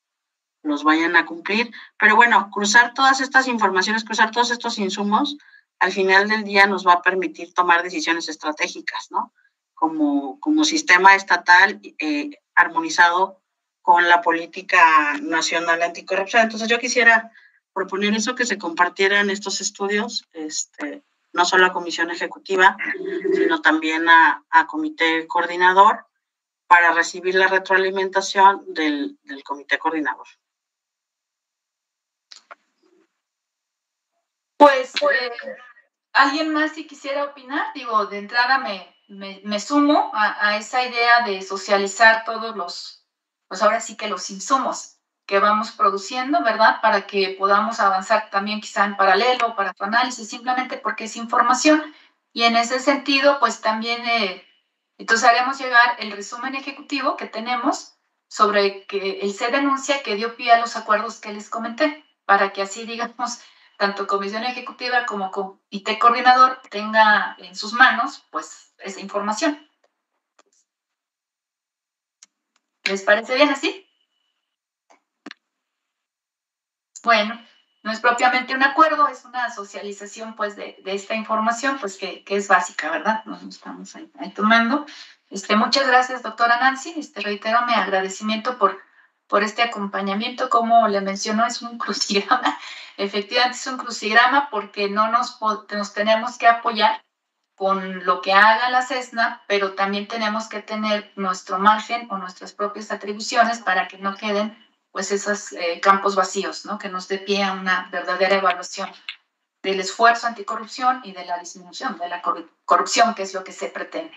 los 0.63 0.85
vayan 0.85 1.17
a 1.17 1.25
cumplir, 1.25 1.71
pero 1.99 2.17
bueno, 2.17 2.51
cruzar 2.51 2.93
todas 2.93 3.21
estas 3.21 3.49
informaciones, 3.49 4.05
cruzar 4.05 4.31
todos 4.31 4.51
estos 4.51 4.79
insumos, 4.79 5.37
al 5.79 5.93
final 5.93 6.29
del 6.29 6.45
día 6.45 6.67
nos 6.67 6.87
va 6.87 6.95
a 6.95 7.03
permitir 7.03 7.55
tomar 7.55 7.83
decisiones 7.83 8.29
estratégicas, 8.29 9.09
¿no? 9.11 9.33
como, 9.81 10.39
como 10.41 10.65
sistema 10.65 11.15
estatal 11.15 11.81
eh, 11.99 12.31
armonizado 12.55 13.41
con 13.83 14.09
la 14.09 14.21
política 14.21 15.15
nacional 15.23 15.83
anticorrupción. 15.83 16.43
Entonces 16.43 16.69
yo 16.69 16.79
quisiera 16.79 17.33
proponer 17.73 18.15
eso, 18.15 18.35
que 18.35 18.47
se 18.47 18.59
compartieran 18.59 19.31
estos 19.31 19.61
estudios, 19.61 20.29
este, 20.33 21.03
no 21.33 21.45
solo 21.45 21.67
a 21.67 21.73
comisión 21.73 22.11
ejecutiva, 22.11 22.77
sino 23.35 23.63
también 23.63 24.09
a, 24.09 24.45
a 24.51 24.67
comité 24.67 25.27
coordinador 25.27 26.07
para 26.67 26.93
recibir 26.93 27.35
la 27.35 27.49
retroalimentación 27.49 28.75
del, 28.75 29.19
del 29.25 29.43
comité 29.43 29.79
coordinador. 29.79 30.27
Pues, 34.57 34.93
eh, 34.97 35.33
¿alguien 36.13 36.53
más 36.53 36.73
si 36.73 36.87
quisiera 36.87 37.25
opinar? 37.25 37.73
Digo, 37.75 38.07
de 38.07 38.19
entrada 38.19 38.59
me, 38.59 38.95
me, 39.09 39.41
me 39.43 39.59
sumo 39.59 40.11
a, 40.15 40.49
a, 40.49 40.59
esa 40.59 40.85
idea 40.85 41.25
de 41.25 41.41
socializar 41.43 42.25
todos 42.25 42.55
los, 42.55 43.00
pues 43.51 43.63
ahora 43.63 43.81
sí 43.81 43.97
que 43.97 44.07
los 44.07 44.31
insumos 44.31 44.99
que 45.27 45.41
vamos 45.41 45.73
produciendo, 45.73 46.41
¿verdad? 46.45 46.81
Para 46.81 47.09
que 47.09 47.35
podamos 47.37 47.81
avanzar 47.81 48.31
también 48.31 48.61
quizá 48.61 48.85
en 48.85 48.97
paralelo 48.97 49.57
para 49.57 49.73
tu 49.73 49.83
análisis, 49.83 50.29
simplemente 50.29 50.77
porque 50.77 51.05
es 51.05 51.17
información. 51.17 51.83
Y 52.33 52.45
en 52.45 52.55
ese 52.55 52.79
sentido, 52.79 53.41
pues 53.41 53.61
también, 53.61 54.07
eh, 54.09 54.47
entonces 54.99 55.29
haremos 55.29 55.59
llegar 55.59 55.97
el 55.99 56.13
resumen 56.13 56.55
ejecutivo 56.55 57.17
que 57.17 57.27
tenemos 57.27 57.97
sobre 58.29 58.87
que 58.87 59.19
el 59.19 59.35
se 59.35 59.49
denuncia 59.49 60.05
que 60.05 60.15
dio 60.15 60.37
pie 60.37 60.53
a 60.53 60.61
los 60.61 60.77
acuerdos 60.77 61.19
que 61.19 61.33
les 61.33 61.51
comenté, 61.51 62.05
para 62.27 62.53
que 62.53 62.63
así, 62.63 62.85
digamos, 62.85 63.41
tanto 63.79 64.07
comisión 64.07 64.45
ejecutiva 64.45 65.07
como 65.07 65.33
comité 65.33 65.99
coordinador 65.99 66.61
tenga 66.71 67.35
en 67.41 67.57
sus 67.57 67.73
manos 67.73 68.25
pues 68.31 68.75
esa 68.79 69.01
información. 69.01 69.70
¿Les 72.85 73.03
parece 73.03 73.35
bien 73.35 73.51
así? 73.51 73.87
Bueno, 77.03 77.41
no 77.83 77.93
es 77.93 78.01
propiamente 78.01 78.55
un 78.55 78.63
acuerdo, 78.63 79.09
es 79.09 79.25
una 79.25 79.51
socialización 79.51 80.37
pues 80.37 80.57
de, 80.57 80.83
esta 80.85 81.15
información 81.15 81.79
pues 81.79 81.97
que, 81.97 82.25
es 82.27 82.49
básica, 82.49 82.91
¿verdad? 82.91 83.25
Nos 83.25 83.43
estamos 83.43 83.95
ahí, 83.97 84.11
tomando. 84.35 84.87
Este, 85.31 85.57
muchas 85.57 85.87
gracias, 85.87 86.23
doctora 86.23 86.59
Nancy. 86.59 86.95
Este, 86.97 87.21
reitero 87.21 87.65
mi 87.67 87.73
agradecimiento 87.73 88.59
por 88.59 88.79
por 89.31 89.45
este 89.45 89.63
acompañamiento. 89.63 90.51
Como 90.51 90.87
le 90.89 91.01
mencionó, 91.01 91.47
es 91.47 91.63
un 91.63 91.79
crucigrama. 91.79 92.59
Efectivamente 92.99 93.57
es 93.57 93.67
un 93.67 93.79
crucigrama 93.79 94.51
porque 94.51 94.91
no 94.91 95.11
nos, 95.11 95.39
nos 95.71 95.95
tenemos 95.95 96.37
que 96.37 96.49
apoyar 96.49 97.03
con 97.61 98.07
lo 98.07 98.23
que 98.23 98.33
haga 98.33 98.71
la 98.71 98.81
CESNA, 98.81 99.43
pero 99.47 99.75
también 99.75 100.09
tenemos 100.09 100.49
que 100.49 100.63
tener 100.63 101.13
nuestro 101.17 101.59
margen 101.59 102.09
o 102.11 102.17
nuestras 102.17 102.55
propias 102.55 102.91
atribuciones 102.91 103.59
para 103.59 103.87
que 103.87 103.99
no 103.99 104.17
queden 104.17 104.57
pues 104.91 105.13
esos 105.13 105.53
eh, 105.53 105.79
campos 105.79 106.17
vacíos, 106.17 106.65
¿no? 106.65 106.79
que 106.79 106.89
nos 106.89 107.07
dé 107.07 107.19
pie 107.19 107.43
a 107.43 107.53
una 107.53 107.91
verdadera 107.93 108.37
evaluación 108.37 108.91
del 109.63 109.79
esfuerzo 109.79 110.27
anticorrupción 110.27 111.03
y 111.05 111.13
de 111.13 111.27
la 111.27 111.37
disminución 111.37 111.99
de 111.99 112.09
la 112.09 112.23
corrupción, 112.65 113.15
que 113.15 113.25
es 113.25 113.35
lo 113.35 113.45
que 113.45 113.53
se 113.53 113.69
pretende. 113.69 114.17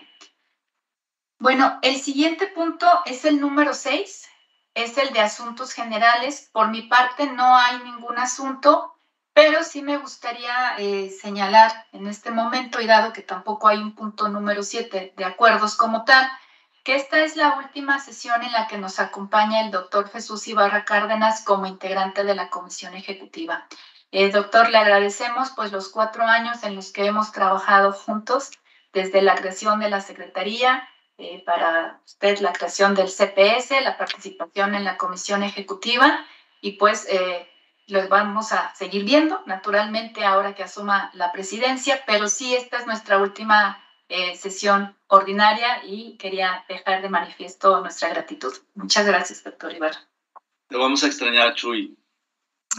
Bueno, 1.38 1.79
el 1.82 1.99
siguiente 1.99 2.47
punto 2.47 2.88
es 3.03 3.25
el 3.25 3.41
número 3.41 3.73
6, 3.73 4.25
es 4.73 4.97
el 4.97 5.12
de 5.12 5.19
asuntos 5.19 5.73
generales. 5.73 6.49
Por 6.53 6.69
mi 6.69 6.84
parte 6.84 7.27
no 7.27 7.58
hay 7.58 7.79
ningún 7.79 8.17
asunto, 8.19 8.92
pero 9.34 9.63
sí 9.63 9.82
me 9.82 9.98
gustaría 9.98 10.76
eh, 10.78 11.10
señalar 11.10 11.72
en 11.91 12.08
este 12.08 12.32
momento, 12.32 12.80
y 12.80 12.88
dado 12.88 13.13
que 13.13 13.22
tampoco 13.22 13.67
hay 13.67 13.80
un 13.80 13.96
punto 13.96 14.30
número 14.30 14.63
7 14.63 15.13
de 15.15 15.26
acuerdos 15.26 15.76
como 15.76 16.06
tal, 16.06 16.30
que 16.84 16.96
esta 16.96 17.19
es 17.24 17.36
la 17.36 17.56
última 17.56 18.00
sesión 18.00 18.43
en 18.43 18.52
la 18.52 18.67
que 18.67 18.78
nos 18.78 19.00
acompaña 19.00 19.62
el 19.62 19.72
doctor 19.72 20.10
Jesús 20.10 20.48
Ibarra 20.48 20.86
Cárdenas 20.86 21.43
como 21.43 21.65
integrante 21.65 22.24
de 22.24 22.36
la 22.36 22.50
comisión 22.50 22.93
ejecutiva. 22.93 23.67
Eh, 24.12 24.30
doctor, 24.32 24.69
le 24.69 24.78
agradecemos 24.78 25.52
pues 25.56 25.72
los 25.72 25.89
cuatro 25.89 26.24
años 26.24 26.63
en 26.63 26.76
los 26.76 26.91
que 26.91 27.06
hemos 27.06 27.32
trabajado 27.32 27.93
juntos 27.93 28.52
desde 28.91 29.22
la 29.22 29.36
creación 29.36 29.80
de 29.80 29.89
la 29.89 30.02
Secretaría, 30.02 30.88
eh, 31.17 31.41
para 31.46 32.02
usted 32.06 32.39
la 32.39 32.54
creación 32.54 32.96
del 32.96 33.08
CPS, 33.08 33.82
la 33.82 33.98
participación 33.98 34.76
en 34.76 34.84
la 34.84 34.98
comisión 34.98 35.41
ejecutiva 35.41 36.26
y 36.62 36.74
pues 36.74 37.08
eh, 37.10 37.48
los 37.93 38.10
vamos 38.10 38.51
a 38.51 38.73
seguir 38.75 39.06
viendo 39.06 39.43
naturalmente 39.45 40.25
ahora 40.25 40.56
que 40.56 40.63
asuma 40.63 41.12
la 41.13 41.32
presidencia, 41.32 42.03
pero 42.08 42.27
sí 42.27 42.56
esta 42.56 42.79
es 42.79 42.88
nuestra 42.88 43.19
última 43.19 43.79
eh, 44.10 44.36
sesión 44.36 44.97
ordinaria 45.08 45.86
y 45.86 46.17
quería 46.17 46.65
dejar 46.67 47.03
de 47.03 47.10
manifiesto 47.10 47.79
nuestra 47.82 48.10
gratitud. 48.10 48.51
Muchas 48.73 49.06
gracias, 49.06 49.43
doctor 49.43 49.71
Ibarra. 49.71 49.99
Lo 50.69 50.79
vamos 50.79 51.03
a 51.03 51.08
extrañar, 51.08 51.53
Chuy. 51.53 51.95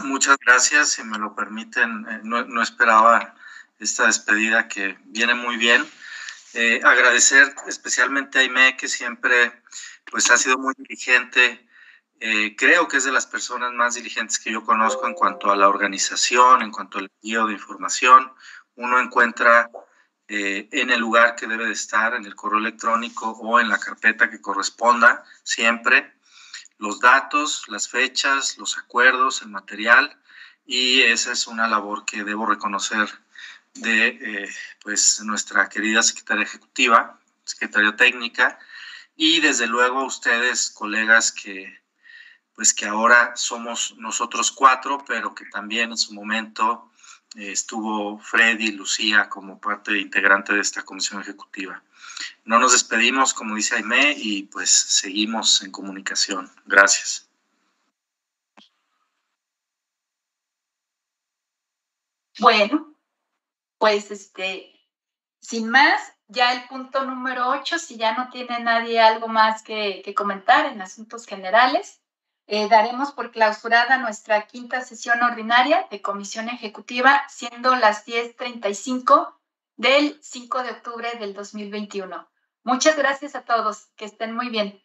Muchas 0.03 0.37
gracias, 0.45 0.89
si 0.89 1.03
me 1.03 1.17
lo 1.17 1.33
permiten, 1.33 2.05
eh, 2.09 2.19
no, 2.23 2.43
no 2.43 2.61
esperaba 2.61 3.35
esta 3.79 4.07
despedida 4.07 4.67
que 4.67 4.97
viene 5.05 5.33
muy 5.33 5.55
bien. 5.55 5.85
Eh, 6.53 6.81
agradecer 6.83 7.55
especialmente 7.67 8.37
a 8.37 8.41
Aime, 8.41 8.75
que 8.75 8.89
siempre 8.89 9.61
pues, 10.11 10.29
ha 10.29 10.37
sido 10.37 10.57
muy 10.57 10.73
diligente. 10.77 11.64
Eh, 12.27 12.55
creo 12.55 12.87
que 12.87 12.97
es 12.97 13.03
de 13.03 13.11
las 13.11 13.27
personas 13.27 13.71
más 13.71 13.93
diligentes 13.93 14.39
que 14.39 14.51
yo 14.51 14.63
conozco 14.63 15.05
en 15.05 15.13
cuanto 15.13 15.51
a 15.51 15.55
la 15.55 15.69
organización, 15.69 16.63
en 16.63 16.71
cuanto 16.71 16.97
al 16.97 17.11
envío 17.21 17.45
de 17.45 17.53
información. 17.53 18.33
Uno 18.73 18.99
encuentra 18.99 19.69
eh, 20.27 20.67
en 20.71 20.89
el 20.89 21.01
lugar 21.01 21.35
que 21.35 21.45
debe 21.45 21.67
de 21.67 21.73
estar, 21.73 22.15
en 22.15 22.25
el 22.25 22.33
correo 22.33 22.57
electrónico 22.57 23.29
o 23.29 23.59
en 23.59 23.69
la 23.69 23.77
carpeta 23.77 24.27
que 24.27 24.41
corresponda, 24.41 25.23
siempre 25.43 26.15
los 26.79 26.99
datos, 26.99 27.65
las 27.67 27.87
fechas, 27.87 28.57
los 28.57 28.75
acuerdos, 28.79 29.43
el 29.43 29.49
material. 29.49 30.19
Y 30.65 31.03
esa 31.03 31.31
es 31.31 31.45
una 31.45 31.67
labor 31.67 32.05
que 32.05 32.23
debo 32.23 32.47
reconocer 32.47 33.07
de 33.75 34.07
eh, 34.07 34.49
pues 34.81 35.21
nuestra 35.21 35.69
querida 35.69 36.01
secretaria 36.01 36.45
ejecutiva, 36.45 37.19
secretaria 37.43 37.95
técnica, 37.95 38.57
y 39.15 39.41
desde 39.41 39.67
luego 39.67 40.03
ustedes, 40.03 40.71
colegas, 40.71 41.31
que 41.31 41.84
pues 42.55 42.73
que 42.73 42.85
ahora 42.85 43.35
somos 43.35 43.95
nosotros 43.97 44.51
cuatro, 44.51 45.03
pero 45.05 45.35
que 45.35 45.45
también 45.45 45.91
en 45.91 45.97
su 45.97 46.13
momento 46.13 46.89
eh, 47.35 47.51
estuvo 47.51 48.17
Freddy, 48.19 48.71
Lucía 48.71 49.29
como 49.29 49.59
parte 49.59 49.99
integrante 49.99 50.53
de 50.53 50.61
esta 50.61 50.83
comisión 50.83 51.21
ejecutiva. 51.21 51.83
No 52.45 52.59
nos 52.59 52.71
despedimos, 52.71 53.33
como 53.33 53.55
dice 53.55 53.75
Aime, 53.75 54.13
y 54.17 54.43
pues 54.43 54.69
seguimos 54.69 55.61
en 55.63 55.71
comunicación. 55.71 56.49
Gracias. 56.65 57.29
Bueno, 62.39 62.93
pues 63.77 64.11
este, 64.11 64.71
sin 65.39 65.69
más, 65.69 66.01
ya 66.27 66.53
el 66.53 66.67
punto 66.67 67.05
número 67.05 67.49
8, 67.49 67.79
si 67.79 67.97
ya 67.97 68.13
no 68.15 68.29
tiene 68.29 68.59
nadie 68.59 68.99
algo 68.99 69.27
más 69.27 69.61
que, 69.61 70.01
que 70.03 70.13
comentar 70.13 70.65
en 70.65 70.81
asuntos 70.81 71.25
generales, 71.25 72.01
eh, 72.47 72.67
daremos 72.69 73.11
por 73.11 73.31
clausurada 73.31 73.97
nuestra 73.97 74.45
quinta 74.47 74.81
sesión 74.81 75.21
ordinaria 75.23 75.87
de 75.89 76.01
comisión 76.01 76.49
ejecutiva, 76.49 77.23
siendo 77.27 77.75
las 77.75 78.05
10.35 78.05 79.33
del 79.77 80.17
5 80.21 80.63
de 80.63 80.71
octubre 80.71 81.11
del 81.19 81.33
2021. 81.33 82.27
Muchas 82.63 82.97
gracias 82.97 83.35
a 83.35 83.43
todos, 83.43 83.87
que 83.95 84.05
estén 84.05 84.35
muy 84.35 84.49
bien. 84.49 84.81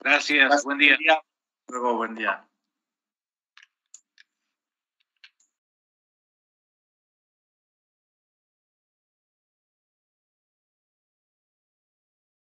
Gracias, 0.00 0.38
gracias. 0.38 0.64
buen 0.64 0.78
día. 0.78 0.96
Luego, 1.68 1.96
buen 1.96 2.14
día. 2.14 2.46